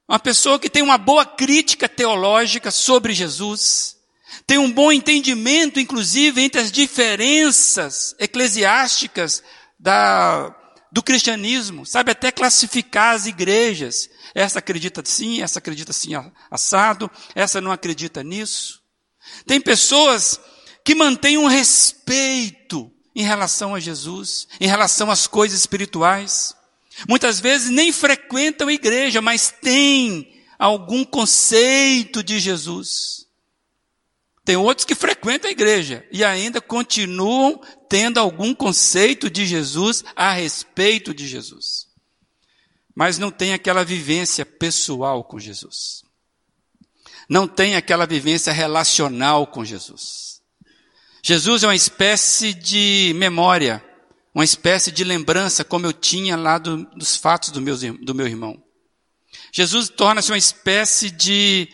Uma 0.09 0.19
pessoa 0.19 0.59
que 0.59 0.71
tem 0.71 0.83
uma 0.83 0.97
boa 0.97 1.27
crítica 1.27 1.87
teológica 1.91 2.71
sobre 2.71 3.13
Jesus, 3.13 3.95
tem 4.47 4.57
um 4.57 4.73
bom 4.73 4.91
entendimento, 4.91 5.79
inclusive, 5.79 6.41
entre 6.41 6.63
as 6.63 6.73
diferenças 6.73 8.17
eclesiásticas 8.19 9.43
da, 9.79 10.55
do 10.93 11.03
cristianismo, 11.03 11.87
sabe 11.87 12.13
até 12.13 12.31
classificar 12.31 13.15
as 13.15 13.25
igrejas. 13.25 14.11
Essa 14.35 14.59
acredita 14.59 15.03
sim, 15.03 15.41
essa 15.41 15.59
acredita 15.59 15.91
assim 15.91 16.11
assado, 16.51 17.11
essa 17.35 17.63
não 17.63 17.73
acredita 17.73 18.23
nisso. 18.23 18.83
Tem 19.47 19.59
pessoas 19.59 20.39
que 20.85 20.95
mantêm 20.95 21.39
um 21.39 21.47
respeito 21.47 22.93
em 23.17 23.23
relação 23.23 23.75
a 23.75 23.81
Jesus, 23.81 24.47
em 24.61 24.67
relação 24.67 25.11
às 25.11 25.27
coisas 25.27 25.59
espirituais. 25.59 26.55
Muitas 27.09 27.41
vezes 27.41 27.71
nem 27.71 27.91
frequentam 27.91 28.69
a 28.69 28.73
igreja, 28.73 29.23
mas 29.23 29.51
têm 29.51 30.45
algum 30.59 31.05
conceito 31.05 32.23
de 32.23 32.39
Jesus. 32.39 33.27
Tem 34.45 34.57
outros 34.57 34.85
que 34.85 34.95
frequentam 34.95 35.49
a 35.49 35.53
igreja 35.53 36.05
e 36.11 36.25
ainda 36.25 36.61
continuam 36.61 37.61
tendo 37.89 38.19
algum 38.19 38.55
conceito 38.55 39.31
de 39.31 39.47
Jesus 39.47 40.05
a 40.17 40.33
respeito 40.33 41.15
de 41.15 41.29
Jesus. 41.29 41.87
Mas 42.95 43.19
não 43.19 43.31
tem 43.31 43.53
aquela 43.53 43.85
vivência 43.85 44.45
pessoal 44.45 45.23
com 45.23 45.39
Jesus. 45.39 46.03
Não 47.29 47.47
tem 47.47 47.77
aquela 47.77 48.05
vivência 48.05 48.53
relacional 48.53 49.47
com 49.47 49.65
Jesus. 49.65 50.43
Jesus 51.23 51.63
é 51.63 51.69
uma 51.69 51.77
espécie 51.77 52.53
de 52.53 53.13
memória, 53.15 53.83
uma 54.35 54.45
espécie 54.45 54.91
de 54.91 55.05
lembrança, 55.05 55.65
como 55.65 55.87
eu 55.87 55.93
tinha 55.93 56.37
lá 56.37 56.59
do, 56.59 56.85
dos 56.97 57.17
fatos 57.17 57.51
do, 57.51 57.61
meus, 57.61 57.81
do 57.81 58.13
meu 58.13 58.27
irmão. 58.27 58.61
Jesus 59.53 59.89
torna-se 59.89 60.33
uma 60.33 60.39
espécie 60.39 61.11
de, 61.11 61.69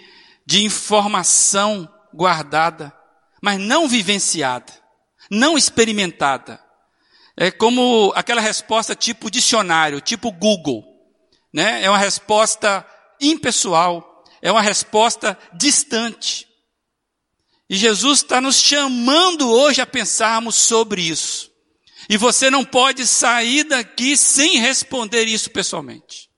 de 0.44 0.62
informação 0.64 1.88
guardada, 2.12 2.92
mas 3.42 3.58
não 3.58 3.88
vivenciada, 3.88 4.72
não 5.30 5.56
experimentada. 5.56 6.62
É 7.36 7.50
como 7.50 8.12
aquela 8.16 8.40
resposta 8.40 8.96
tipo 8.96 9.30
dicionário, 9.30 10.00
tipo 10.00 10.32
Google. 10.32 10.84
Né? 11.52 11.84
É 11.84 11.88
uma 11.88 11.98
resposta 11.98 12.84
impessoal, 13.20 14.24
é 14.42 14.50
uma 14.50 14.62
resposta 14.62 15.38
distante. 15.54 16.48
E 17.70 17.76
Jesus 17.76 18.20
está 18.20 18.40
nos 18.40 18.56
chamando 18.56 19.50
hoje 19.50 19.80
a 19.80 19.86
pensarmos 19.86 20.56
sobre 20.56 21.02
isso. 21.02 21.50
E 22.08 22.16
você 22.16 22.50
não 22.50 22.64
pode 22.64 23.06
sair 23.06 23.64
daqui 23.64 24.16
sem 24.16 24.58
responder 24.58 25.24
isso 25.24 25.50
pessoalmente. 25.50 26.28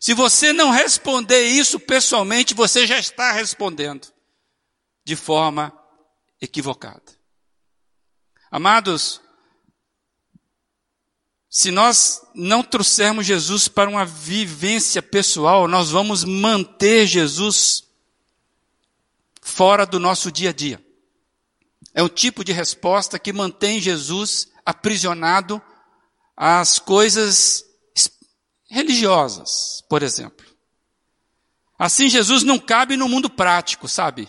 Se 0.00 0.14
você 0.14 0.52
não 0.52 0.70
responder 0.70 1.48
isso 1.48 1.80
pessoalmente, 1.80 2.54
você 2.54 2.86
já 2.86 2.98
está 2.98 3.32
respondendo 3.32 4.13
de 5.04 5.14
forma 5.14 5.72
equivocada. 6.40 7.02
Amados, 8.50 9.20
se 11.48 11.70
nós 11.70 12.20
não 12.34 12.62
trouxermos 12.62 13.26
Jesus 13.26 13.68
para 13.68 13.88
uma 13.88 14.04
vivência 14.04 15.00
pessoal, 15.00 15.68
nós 15.68 15.90
vamos 15.90 16.24
manter 16.24 17.06
Jesus 17.06 17.84
fora 19.40 19.86
do 19.86 20.00
nosso 20.00 20.32
dia 20.32 20.50
a 20.50 20.52
dia. 20.52 20.84
É 21.92 22.02
um 22.02 22.08
tipo 22.08 22.42
de 22.42 22.52
resposta 22.52 23.18
que 23.18 23.32
mantém 23.32 23.80
Jesus 23.80 24.48
aprisionado 24.66 25.62
às 26.36 26.78
coisas 26.80 27.64
religiosas, 28.68 29.84
por 29.88 30.02
exemplo. 30.02 30.44
Assim, 31.78 32.08
Jesus 32.08 32.42
não 32.42 32.58
cabe 32.58 32.96
no 32.96 33.08
mundo 33.08 33.30
prático, 33.30 33.86
sabe? 33.88 34.28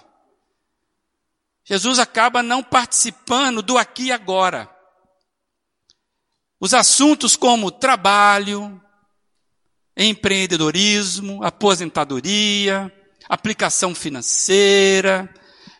Jesus 1.66 1.98
acaba 1.98 2.44
não 2.44 2.62
participando 2.62 3.62
do 3.62 3.78
aqui 3.78 4.06
e 4.06 4.12
agora. 4.12 4.70
Os 6.60 6.74
assuntos 6.74 7.36
como 7.36 7.72
trabalho, 7.72 8.82
empreendedorismo, 9.98 11.44
aposentadoria, 11.44 12.92
aplicação 13.28 13.96
financeira, 13.96 15.28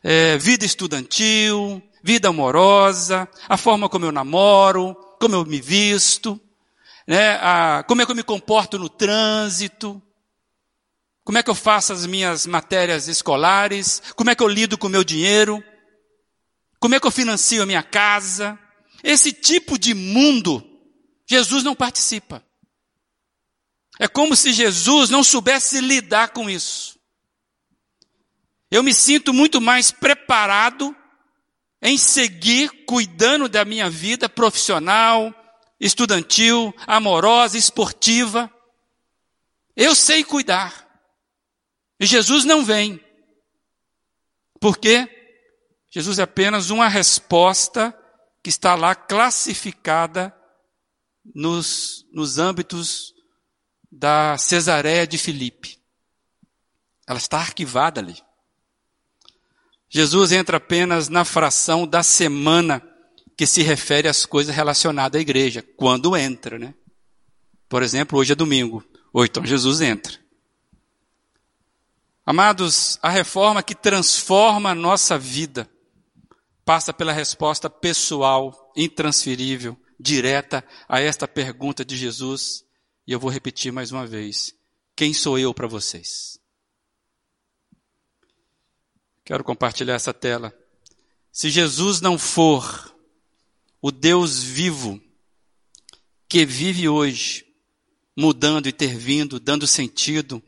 é, 0.04 0.38
vida 0.38 0.66
estudantil, 0.66 1.82
vida 2.04 2.30
amorosa, 2.30 3.30
a 3.48 3.56
forma 3.56 3.88
como 3.88 4.06
eu 4.06 4.12
namoro, 4.12 4.96
como 5.20 5.36
eu 5.36 5.46
me 5.46 5.62
visto, 5.62 6.40
né, 7.08 7.40
a, 7.42 7.84
como 7.88 8.02
é 8.02 8.06
que 8.06 8.12
eu 8.12 8.16
me 8.16 8.24
comporto 8.24 8.80
no 8.80 8.90
trânsito, 8.90 10.02
como 11.24 11.38
é 11.38 11.44
que 11.44 11.50
eu 11.50 11.56
faço 11.56 11.94
as 11.94 12.06
minhas 12.06 12.46
matérias 12.46 13.08
escolares, 13.08 14.02
como 14.16 14.30
é 14.30 14.36
que 14.36 14.44
eu 14.44 14.48
lido 14.48 14.78
com 14.78 14.88
o 14.88 14.92
meu 14.92 15.04
dinheiro. 15.04 15.64
Como 16.80 16.96
é 16.96 17.00
que 17.00 17.08
eu 17.08 17.12
financio 17.12 17.64
a 17.64 17.66
minha 17.66 17.84
casa? 17.84 18.58
Esse 19.04 19.32
tipo 19.32 19.78
de 19.78 19.94
mundo, 19.94 20.64
Jesus 21.28 21.64
não 21.64 21.76
participa. 21.76 22.44
É 24.00 24.08
como 24.08 24.36
se 24.36 24.52
Jesus 24.52 25.10
não 25.10 25.24
soubesse 25.24 25.80
lidar 25.80 26.30
com 26.30 26.50
isso. 26.50 27.00
Eu 28.70 28.84
me 28.84 28.94
sinto 28.94 29.34
muito 29.34 29.62
mais 29.62 29.92
preparado 29.92 30.96
em 31.82 31.98
seguir 31.98 32.70
cuidando 32.86 33.48
da 33.48 33.64
minha 33.64 33.90
vida 33.90 34.28
profissional, 34.28 35.34
estudantil, 35.80 36.74
amorosa, 36.88 37.58
esportiva. 37.58 38.52
Eu 39.76 39.94
sei 39.96 40.24
cuidar. 40.24 40.86
E 42.00 42.06
Jesus 42.06 42.44
não 42.44 42.66
vem. 42.66 43.00
Por 44.60 44.78
quê? 44.78 45.15
Jesus 45.96 46.20
é 46.20 46.24
apenas 46.24 46.72
uma 46.72 46.90
resposta 46.90 47.98
que 48.44 48.50
está 48.50 48.76
lá 48.76 48.94
classificada 48.94 50.36
nos, 51.34 52.06
nos 52.12 52.38
âmbitos 52.38 53.14
da 53.90 54.38
Cesareia 54.38 55.08
de 55.08 55.18
Filipe. 55.18 55.80
Ela 57.08 57.18
está 57.18 57.38
arquivada 57.38 58.02
ali. 58.02 58.22
Jesus 59.88 60.34
entra 60.34 60.58
apenas 60.58 61.08
na 61.08 61.24
fração 61.24 61.88
da 61.88 62.04
semana 62.04 62.82
que 63.38 63.48
se 63.48 63.62
refere 63.62 64.10
às 64.10 64.26
coisas 64.26 64.54
relacionadas 64.54 65.18
à 65.18 65.22
igreja, 65.22 65.64
quando 65.78 66.18
entra, 66.18 66.60
né? 66.60 66.76
Por 67.70 67.82
exemplo, 67.82 68.20
hoje 68.20 68.34
é 68.34 68.36
domingo, 68.36 68.84
ou 69.14 69.24
então 69.24 69.46
Jesus 69.46 69.80
entra. 69.80 70.20
Amados, 72.26 73.00
a 73.02 73.10
reforma 73.10 73.64
que 73.64 73.74
transforma 73.74 74.72
a 74.72 74.76
nossa 74.76 75.18
vida 75.18 75.70
passa 76.66 76.92
pela 76.92 77.14
resposta 77.14 77.70
pessoal, 77.70 78.74
intransferível, 78.76 79.80
direta 80.00 80.66
a 80.90 81.00
esta 81.00 81.28
pergunta 81.28 81.86
de 81.86 81.96
Jesus, 81.96 82.66
e 83.08 83.12
eu 83.12 83.20
vou 83.20 83.30
repetir 83.30 83.72
mais 83.72 83.92
uma 83.92 84.06
vez: 84.06 84.54
quem 84.96 85.14
sou 85.14 85.38
eu 85.38 85.54
para 85.54 85.68
vocês? 85.68 86.40
Quero 89.24 89.44
compartilhar 89.44 89.94
essa 89.94 90.14
tela. 90.14 90.54
Se 91.32 91.50
Jesus 91.50 92.02
não 92.02 92.18
for 92.18 92.96
o 93.82 93.92
Deus 93.92 94.42
vivo 94.42 95.02
que 96.28 96.46
vive 96.46 96.90
hoje, 96.90 97.46
mudando, 98.16 98.68
intervindo, 98.68 99.40
dando 99.40 99.68
sentido, 99.68 100.42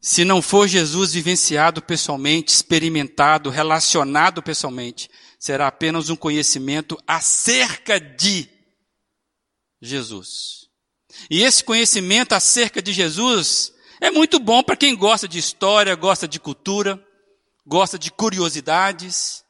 se 0.00 0.24
não 0.24 0.40
for 0.40 0.68
Jesus 0.68 1.12
vivenciado 1.12 1.82
pessoalmente, 1.82 2.52
experimentado, 2.52 3.50
relacionado 3.50 4.42
pessoalmente, 4.42 5.10
será 5.38 5.66
apenas 5.68 6.08
um 6.10 6.16
conhecimento 6.16 6.98
acerca 7.06 8.00
de 8.00 8.48
Jesus. 9.80 10.66
E 11.30 11.42
esse 11.42 11.62
conhecimento 11.64 12.34
acerca 12.34 12.82
de 12.82 12.92
Jesus 12.92 13.72
é 14.00 14.10
muito 14.10 14.38
bom 14.38 14.62
para 14.62 14.76
quem 14.76 14.94
gosta 14.94 15.26
de 15.26 15.38
história, 15.38 15.94
gosta 15.94 16.28
de 16.28 16.38
cultura, 16.38 17.02
gosta 17.66 17.98
de 17.98 18.10
curiosidades, 18.10 19.42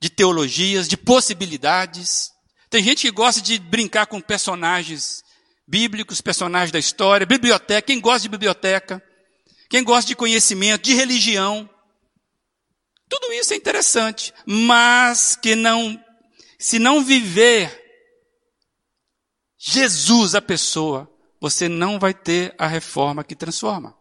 de 0.00 0.08
teologias, 0.08 0.88
de 0.88 0.96
possibilidades. 0.96 2.30
Tem 2.70 2.82
gente 2.82 3.02
que 3.02 3.10
gosta 3.10 3.40
de 3.40 3.58
brincar 3.58 4.06
com 4.06 4.20
personagens 4.20 5.22
bíblicos, 5.68 6.20
personagens 6.20 6.72
da 6.72 6.78
história, 6.78 7.26
biblioteca, 7.26 7.82
quem 7.82 8.00
gosta 8.00 8.22
de 8.22 8.28
biblioteca, 8.28 9.02
quem 9.68 9.84
gosta 9.84 10.08
de 10.08 10.16
conhecimento, 10.16 10.82
de 10.82 10.94
religião. 10.94 11.68
Tudo 13.10 13.32
isso 13.32 13.52
é 13.52 13.56
interessante, 13.56 14.32
mas 14.46 15.34
que 15.34 15.56
não, 15.56 16.02
se 16.56 16.78
não 16.78 17.04
viver 17.04 17.78
Jesus, 19.58 20.34
a 20.34 20.40
pessoa, 20.40 21.12
você 21.40 21.68
não 21.68 21.98
vai 21.98 22.14
ter 22.14 22.54
a 22.56 22.68
reforma 22.68 23.24
que 23.24 23.34
transforma. 23.34 23.94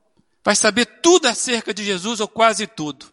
Vai 0.43 0.55
saber 0.55 0.85
tudo 1.01 1.27
acerca 1.27 1.73
de 1.73 1.83
Jesus, 1.83 2.19
ou 2.19 2.27
quase 2.27 2.67
tudo. 2.67 3.11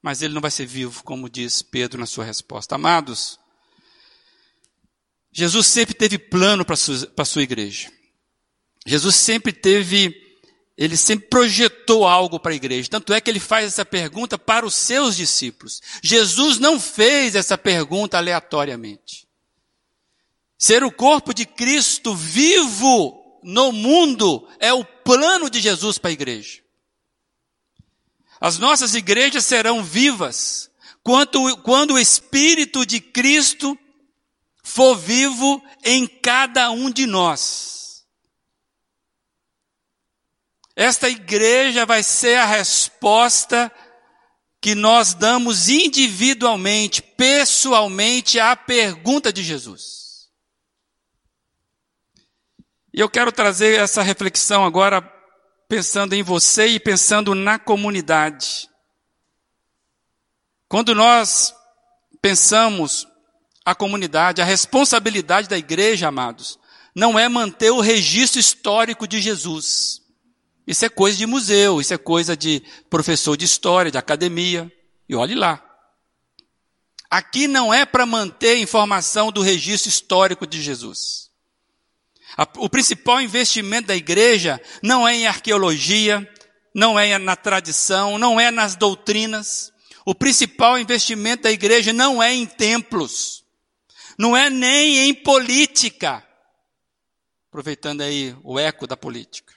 Mas 0.00 0.22
ele 0.22 0.32
não 0.32 0.40
vai 0.40 0.50
ser 0.50 0.66
vivo, 0.66 1.02
como 1.02 1.28
diz 1.28 1.62
Pedro 1.62 1.98
na 1.98 2.06
sua 2.06 2.24
resposta. 2.24 2.76
Amados, 2.76 3.40
Jesus 5.32 5.66
sempre 5.66 5.94
teve 5.94 6.16
plano 6.16 6.64
para 6.64 6.74
a 6.74 7.24
sua 7.24 7.42
igreja. 7.42 7.92
Jesus 8.86 9.16
sempre 9.16 9.52
teve 9.52 10.25
ele 10.76 10.96
sempre 10.96 11.28
projetou 11.28 12.06
algo 12.06 12.38
para 12.38 12.52
a 12.52 12.56
igreja. 12.56 12.90
Tanto 12.90 13.12
é 13.14 13.20
que 13.20 13.30
ele 13.30 13.40
faz 13.40 13.66
essa 13.66 13.84
pergunta 13.84 14.36
para 14.36 14.66
os 14.66 14.74
seus 14.74 15.16
discípulos. 15.16 15.80
Jesus 16.02 16.58
não 16.58 16.78
fez 16.78 17.34
essa 17.34 17.56
pergunta 17.56 18.18
aleatoriamente. 18.18 19.26
Ser 20.58 20.84
o 20.84 20.92
corpo 20.92 21.32
de 21.32 21.46
Cristo 21.46 22.14
vivo 22.14 23.40
no 23.42 23.72
mundo 23.72 24.46
é 24.58 24.72
o 24.72 24.84
plano 24.84 25.48
de 25.48 25.60
Jesus 25.60 25.96
para 25.96 26.10
a 26.10 26.12
igreja. 26.12 26.60
As 28.38 28.58
nossas 28.58 28.94
igrejas 28.94 29.46
serão 29.46 29.82
vivas 29.82 30.70
quando, 31.02 31.56
quando 31.58 31.94
o 31.94 31.98
Espírito 31.98 32.84
de 32.84 33.00
Cristo 33.00 33.78
for 34.62 34.94
vivo 34.94 35.62
em 35.84 36.06
cada 36.06 36.70
um 36.70 36.90
de 36.90 37.06
nós. 37.06 37.75
Esta 40.76 41.08
igreja 41.08 41.86
vai 41.86 42.02
ser 42.02 42.36
a 42.36 42.44
resposta 42.44 43.72
que 44.60 44.74
nós 44.74 45.14
damos 45.14 45.70
individualmente, 45.70 47.00
pessoalmente, 47.00 48.38
à 48.38 48.54
pergunta 48.54 49.32
de 49.32 49.42
Jesus. 49.42 50.28
E 52.92 53.00
eu 53.00 53.08
quero 53.08 53.32
trazer 53.32 53.80
essa 53.80 54.02
reflexão 54.02 54.66
agora, 54.66 55.00
pensando 55.68 56.14
em 56.14 56.22
você 56.22 56.66
e 56.66 56.80
pensando 56.80 57.34
na 57.34 57.58
comunidade. 57.58 58.68
Quando 60.68 60.94
nós 60.94 61.54
pensamos 62.20 63.06
a 63.64 63.74
comunidade, 63.74 64.42
a 64.42 64.44
responsabilidade 64.44 65.48
da 65.48 65.56
igreja, 65.56 66.08
amados, 66.08 66.58
não 66.94 67.18
é 67.18 67.28
manter 67.28 67.70
o 67.70 67.80
registro 67.80 68.40
histórico 68.40 69.06
de 69.06 69.20
Jesus. 69.20 70.05
Isso 70.66 70.84
é 70.84 70.88
coisa 70.88 71.16
de 71.16 71.26
museu, 71.26 71.80
isso 71.80 71.94
é 71.94 71.98
coisa 71.98 72.36
de 72.36 72.62
professor 72.90 73.36
de 73.36 73.44
história, 73.44 73.90
de 73.90 73.98
academia. 73.98 74.70
E 75.08 75.14
olhe 75.14 75.34
lá. 75.34 75.62
Aqui 77.08 77.46
não 77.46 77.72
é 77.72 77.86
para 77.86 78.04
manter 78.04 78.58
informação 78.58 79.30
do 79.30 79.40
registro 79.40 79.88
histórico 79.88 80.46
de 80.46 80.60
Jesus. 80.60 81.30
O 82.56 82.68
principal 82.68 83.20
investimento 83.20 83.88
da 83.88 83.96
igreja 83.96 84.60
não 84.82 85.06
é 85.06 85.14
em 85.14 85.26
arqueologia, 85.26 86.28
não 86.74 86.98
é 86.98 87.16
na 87.16 87.36
tradição, 87.36 88.18
não 88.18 88.38
é 88.38 88.50
nas 88.50 88.76
doutrinas. 88.76 89.72
O 90.04 90.14
principal 90.14 90.78
investimento 90.78 91.44
da 91.44 91.50
igreja 91.50 91.92
não 91.92 92.22
é 92.22 92.34
em 92.34 92.44
templos, 92.44 93.44
não 94.18 94.36
é 94.36 94.50
nem 94.50 95.08
em 95.08 95.14
política. 95.14 96.22
Aproveitando 97.48 98.02
aí 98.02 98.36
o 98.42 98.58
eco 98.58 98.86
da 98.86 98.96
política. 98.96 99.55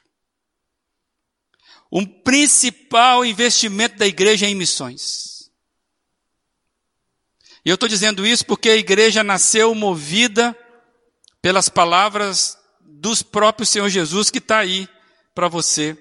O 1.91 2.05
principal 2.05 3.25
investimento 3.25 3.97
da 3.97 4.05
igreja 4.05 4.45
é 4.45 4.49
em 4.49 4.55
missões. 4.55 5.49
E 7.65 7.69
eu 7.69 7.75
estou 7.75 7.89
dizendo 7.89 8.25
isso 8.25 8.45
porque 8.45 8.69
a 8.69 8.75
igreja 8.75 9.23
nasceu 9.23 9.73
movida 9.73 10.55
pelas 11.41 11.67
palavras 11.67 12.57
dos 12.81 13.21
próprios 13.21 13.69
Senhor 13.69 13.89
Jesus 13.89 14.29
que 14.29 14.37
está 14.37 14.59
aí 14.59 14.87
para 15.33 15.47
você. 15.47 15.97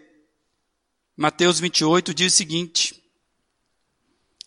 Mateus 1.16 1.58
28 1.58 2.14
diz 2.14 2.32
o 2.32 2.36
seguinte: 2.36 3.02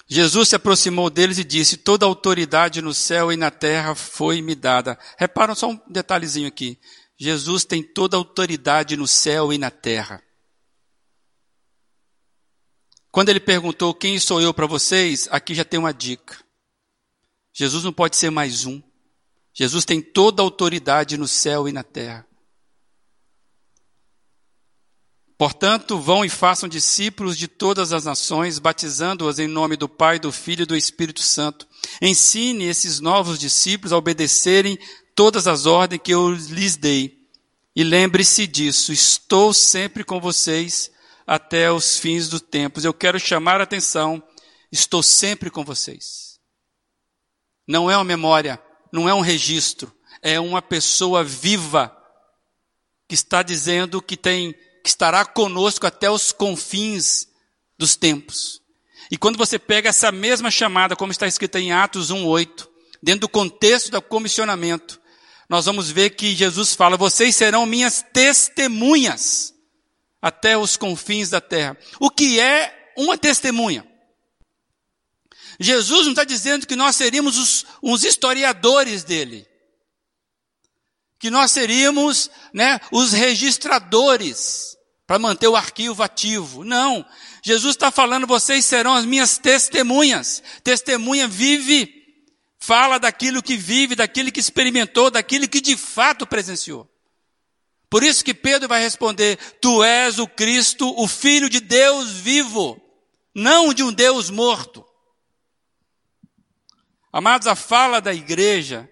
Jesus 0.08 0.49
se 0.49 0.56
aproximou 0.56 1.10
deles 1.10 1.38
e 1.38 1.43
disse: 1.43 1.77
Toda 1.77 2.06
autoridade 2.06 2.82
no 2.82 2.93
céu 2.93 3.32
e 3.32 3.38
na 3.38 3.49
terra 3.49 3.95
foi 3.95 4.41
me 4.41 4.56
dada. 4.56 4.97
Reparam 5.17 5.56
só 5.56 5.69
um 5.69 5.80
detalhezinho 5.89 6.47
aqui. 6.47 6.80
Jesus 7.17 7.65
tem 7.65 7.84
toda 7.84 8.17
autoridade 8.17 8.95
no 8.95 9.08
céu 9.08 9.54
e 9.54 9.58
na 9.58 9.71
terra. 9.71 10.21
Quando 13.12 13.30
ele 13.30 13.41
perguntou 13.41 13.93
quem 13.93 14.17
sou 14.19 14.41
eu 14.41 14.54
para 14.54 14.65
vocês, 14.65 15.28
aqui 15.32 15.54
já 15.54 15.65
tem 15.65 15.80
uma 15.80 15.93
dica. 15.93 16.38
Jesus 17.52 17.84
não 17.84 17.91
pode 17.91 18.15
ser 18.15 18.30
mais 18.30 18.65
um. 18.65 18.82
Jesus 19.54 19.84
tem 19.84 20.02
toda 20.02 20.41
a 20.41 20.45
autoridade 20.45 21.17
no 21.17 21.28
céu 21.28 21.67
e 21.67 21.74
na 21.74 21.84
terra. 21.84 22.26
Portanto, 25.38 26.00
vão 26.00 26.24
e 26.24 26.30
façam 26.30 26.69
discípulos 26.69 27.36
de 27.36 27.47
todas 27.47 27.91
as 27.91 28.06
nações, 28.06 28.60
batizando-as 28.60 29.39
em 29.39 29.47
nome 29.47 29.76
do 29.76 29.89
Pai, 29.89 30.19
do 30.19 30.32
Filho 30.32 30.62
e 30.63 30.67
do 30.67 30.78
Espírito 30.78 31.21
Santo. 31.21 31.67
Ensine 32.00 32.65
esses 32.65 33.00
novos 33.00 33.39
discípulos 33.39 33.91
a 33.91 33.97
obedecerem 33.97 34.78
todas 35.15 35.47
as 35.47 35.65
ordens 35.65 36.02
que 36.04 36.13
eu 36.13 36.32
lhes 36.32 36.78
dei. 36.78 37.28
E 37.76 37.84
lembre-se 37.84 38.45
disso, 38.45 38.93
estou 38.93 39.52
sempre 39.52 40.04
com 40.04 40.21
vocês 40.21 40.90
até 41.25 41.71
os 41.71 41.97
fins 41.97 42.28
dos 42.28 42.41
tempos. 42.41 42.86
Eu 42.86 42.93
quero 42.93 43.19
chamar 43.19 43.59
a 43.59 43.63
atenção, 43.63 44.22
estou 44.72 45.01
sempre 45.03 45.49
com 45.49 45.63
vocês. 45.63 46.39
Não 47.67 47.89
é 47.89 47.95
uma 47.95 48.03
memória, 48.03 48.61
não 48.91 49.07
é 49.07 49.13
um 49.13 49.22
registro, 49.22 49.93
é 50.22 50.39
uma 50.39 50.61
pessoa 50.61 51.24
viva 51.24 51.95
que 53.07 53.15
está 53.15 53.43
dizendo 53.43 54.01
que 54.01 54.17
tem 54.17 54.53
que 54.84 54.89
estará 54.89 55.24
conosco 55.24 55.86
até 55.86 56.09
os 56.09 56.32
confins 56.32 57.28
dos 57.78 57.95
tempos. 57.95 58.61
E 59.11 59.17
quando 59.17 59.38
você 59.38 59.59
pega 59.59 59.89
essa 59.89 60.11
mesma 60.11 60.49
chamada, 60.49 60.95
como 60.95 61.11
está 61.11 61.28
escrita 61.28 61.59
em 61.59 61.72
Atos 61.72 62.09
1:8, 62.09 62.67
dentro 63.01 63.22
do 63.22 63.30
contexto 63.30 63.91
do 63.91 64.01
comissionamento, 64.01 64.99
nós 65.49 65.65
vamos 65.65 65.91
ver 65.91 66.11
que 66.11 66.36
Jesus 66.36 66.74
fala: 66.74 66.97
"Vocês 66.97 67.36
serão 67.36 67.65
minhas 67.65 68.03
testemunhas 68.13 69.53
até 70.22 70.57
os 70.57 70.78
confins 70.78 71.30
da 71.30 71.41
terra. 71.41 71.78
O 71.99 72.09
que 72.09 72.39
é 72.39 72.93
uma 72.95 73.17
testemunha? 73.17 73.86
Jesus 75.59 76.05
não 76.05 76.11
está 76.11 76.24
dizendo 76.24 76.67
que 76.67 76.76
nós 76.76 76.95
seríamos 76.95 77.38
os, 77.38 77.65
os 77.82 78.03
historiadores 78.03 79.03
dele. 79.03 79.47
que 81.19 81.30
nós 81.30 81.51
seríamos 81.51 82.32
né, 82.51 82.80
os 82.91 83.11
registradores 83.11 84.76
para 85.05 85.19
manter 85.19 85.47
o 85.47 85.55
arquivo 85.55 86.01
ativo. 86.01 86.63
Não. 86.63 87.05
Jesus 87.43 87.76
está 87.76 87.91
falando, 87.91 88.26
vocês 88.26 88.65
serão 88.65 88.93
as 88.93 89.05
minhas 89.05 89.38
testemunhas. 89.38 90.41
Testemunha 90.63 91.28
vive, 91.28 91.93
fala 92.59 92.97
daquilo 92.97 93.43
que 93.43 93.55
vive, 93.55 93.93
daquilo 93.95 94.32
que 94.32 94.39
experimentou, 94.39 95.11
daquilo 95.11 95.47
que 95.47 95.61
de 95.61 95.78
fato 95.78 96.26
presenciou. 96.26 96.91
Por 97.92 98.04
isso 98.04 98.24
que 98.24 98.34
Pedro 98.34 98.70
vai 98.70 98.82
responder: 98.82 99.38
Tu 99.60 99.84
és 99.84 100.18
o 100.18 100.26
Cristo, 100.26 100.89
o 100.98 101.10
Filho 101.10 101.50
de 101.50 101.60
Deus 101.60 102.10
vivo, 102.10 102.82
não 103.36 103.74
de 103.74 103.84
um 103.84 103.92
Deus 103.92 104.30
morto. 104.30 104.86
Amados, 107.12 107.48
a 107.48 107.56
fala 107.56 108.00
da 108.00 108.14
igreja 108.14 108.89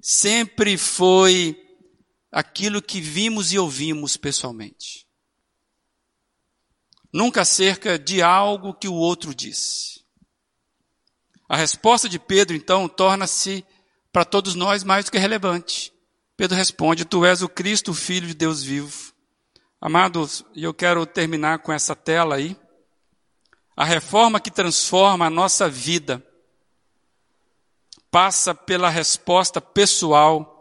sempre 0.00 0.78
foi 0.78 1.60
aquilo 2.30 2.80
que 2.80 3.00
vimos 3.00 3.52
e 3.52 3.58
ouvimos 3.58 4.16
pessoalmente. 4.16 5.04
Nunca 7.12 7.40
acerca 7.40 7.98
de 7.98 8.22
algo 8.22 8.74
que 8.74 8.86
o 8.86 8.94
outro 8.94 9.34
disse. 9.34 10.04
A 11.48 11.56
resposta 11.56 12.08
de 12.08 12.20
Pedro, 12.20 12.54
então, 12.54 12.88
torna-se 12.88 13.66
para 14.12 14.24
todos 14.24 14.54
nós 14.54 14.84
mais 14.84 15.06
do 15.06 15.10
que 15.10 15.18
relevante. 15.18 15.95
Pedro 16.36 16.56
responde: 16.56 17.04
Tu 17.04 17.24
és 17.24 17.42
o 17.42 17.48
Cristo, 17.48 17.94
Filho 17.94 18.26
de 18.26 18.34
Deus 18.34 18.62
vivo. 18.62 19.12
Amados, 19.80 20.44
e 20.54 20.64
eu 20.64 20.74
quero 20.74 21.06
terminar 21.06 21.60
com 21.60 21.72
essa 21.72 21.94
tela 21.94 22.36
aí. 22.36 22.56
A 23.76 23.84
reforma 23.84 24.40
que 24.40 24.50
transforma 24.50 25.26
a 25.26 25.30
nossa 25.30 25.68
vida 25.68 26.24
passa 28.10 28.54
pela 28.54 28.88
resposta 28.88 29.60
pessoal 29.60 30.52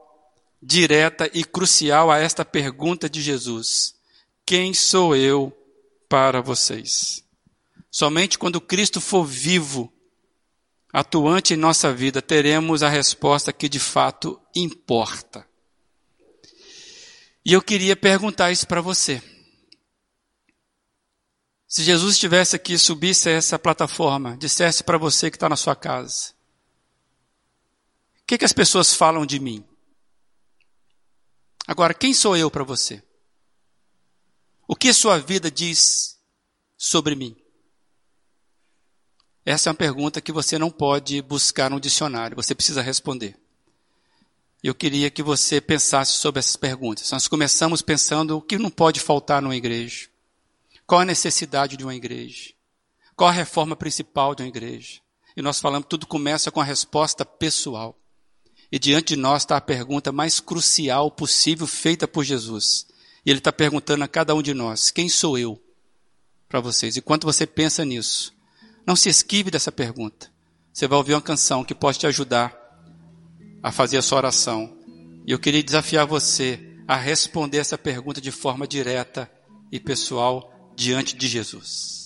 direta 0.62 1.30
e 1.34 1.44
crucial 1.44 2.12
a 2.12 2.18
esta 2.18 2.44
pergunta 2.44 3.10
de 3.10 3.22
Jesus: 3.22 3.96
Quem 4.46 4.74
sou 4.74 5.16
eu 5.16 5.56
para 6.10 6.42
vocês? 6.42 7.24
Somente 7.92 8.38
quando 8.38 8.60
Cristo 8.60 9.00
for 9.00 9.26
vivo, 9.26 9.92
atuante 10.92 11.54
em 11.54 11.58
nossa 11.58 11.94
vida, 11.94 12.22
teremos 12.22 12.84
a 12.84 12.90
resposta 12.90 13.54
que 13.54 13.70
de 13.70 13.80
fato 13.80 14.40
importa. 14.54 15.48
E 17.46 17.54
eu 17.54 17.62
queria 17.62 17.96
perguntar 17.96 18.52
isso 18.52 18.66
para 18.66 18.82
você. 18.82 19.22
Se 21.68 21.84
Jesus 21.84 22.16
estivesse 22.16 22.56
aqui, 22.56 22.76
subisse 22.78 23.30
a 23.30 23.34
essa 23.34 23.60
plataforma, 23.60 24.36
dissesse 24.38 24.84
para 24.84 24.98
você 24.98 25.30
que 25.30 25.38
está 25.38 25.48
na 25.48 25.56
sua 25.56 25.76
casa: 25.76 26.34
O 28.22 28.26
que, 28.26 28.40
que 28.40 28.46
as 28.46 28.54
pessoas 28.54 28.96
falam 28.96 29.26
de 29.28 29.40
mim? 29.40 29.64
Agora, 31.68 31.94
quem 31.94 32.14
sou 32.14 32.36
eu 32.36 32.50
para 32.50 32.64
você? 32.64 33.04
O 34.68 34.76
que 34.76 34.92
sua 34.92 35.20
vida 35.20 35.52
diz 35.52 36.20
sobre 36.76 37.16
mim? 37.16 37.36
Essa 39.46 39.70
é 39.70 39.72
uma 39.72 39.78
pergunta 39.78 40.22
que 40.22 40.32
você 40.32 40.58
não 40.58 40.72
pode 40.72 41.22
buscar 41.22 41.70
no 41.70 41.80
dicionário, 41.80 42.36
você 42.36 42.56
precisa 42.56 42.82
responder. 42.82 43.40
Eu 44.66 44.74
queria 44.74 45.12
que 45.12 45.22
você 45.22 45.62
pensasse 45.62 46.14
sobre 46.14 46.40
essas 46.40 46.56
perguntas. 46.56 47.12
Nós 47.12 47.28
começamos 47.28 47.84
pensando 47.84 48.36
o 48.36 48.42
que 48.42 48.58
não 48.58 48.72
pode 48.72 49.00
faltar 49.00 49.40
numa 49.40 49.56
igreja. 49.56 50.08
Qual 50.88 51.02
a 51.02 51.06
necessidade 51.06 51.78
de 51.78 51.84
uma 51.84 51.94
igreja? 51.94 52.52
Qual 53.16 53.30
a 53.30 53.32
reforma 53.32 53.76
principal 53.76 54.34
de 54.34 54.42
uma 54.42 54.50
igreja? 54.50 55.02
E 55.38 55.42
nós 55.44 55.60
falamos, 55.60 55.86
tudo 55.88 56.08
começa 56.08 56.50
com 56.50 56.60
a 56.60 56.64
resposta 56.64 57.24
pessoal. 57.24 57.96
E 58.72 58.80
diante 58.80 59.14
de 59.14 59.18
nós 59.18 59.44
está 59.44 59.56
a 59.56 59.62
pergunta 59.62 60.12
mais 60.12 60.40
crucial 60.40 61.12
possível 61.12 61.68
feita 61.68 62.08
por 62.08 62.24
Jesus. 62.24 62.88
E 63.24 63.30
Ele 63.30 63.38
está 63.38 63.54
perguntando 63.54 64.04
a 64.04 64.08
cada 64.08 64.34
um 64.34 64.42
de 64.42 64.56
nós: 64.56 64.90
quem 64.90 65.08
sou 65.08 65.38
eu 65.38 65.62
para 66.50 66.60
vocês? 66.60 66.98
E 66.98 67.04
quando 67.04 67.26
você 67.26 67.46
pensa 67.46 67.86
nisso, 67.86 68.34
não 68.84 68.96
se 68.96 69.10
esquive 69.10 69.52
dessa 69.52 69.72
pergunta. 69.72 70.32
Você 70.74 70.88
vai 70.88 70.98
ouvir 70.98 71.14
uma 71.14 71.22
canção 71.22 71.64
que 71.64 71.76
pode 71.76 72.00
te 72.00 72.08
ajudar 72.08 72.65
a 73.66 73.72
fazer 73.72 73.98
a 73.98 74.02
sua 74.04 74.20
oração. 74.20 74.78
E 75.26 75.32
eu 75.32 75.40
queria 75.40 75.64
desafiar 75.64 76.06
você 76.06 76.60
a 76.88 76.96
responder 76.96 77.58
essa 77.58 77.76
pergunta 77.76 78.22
de 78.22 78.30
forma 78.30 78.68
direta 78.68 79.28
e 79.72 79.80
pessoal 79.80 80.72
diante 80.76 81.16
de 81.16 81.28
Jesus. 81.28 82.05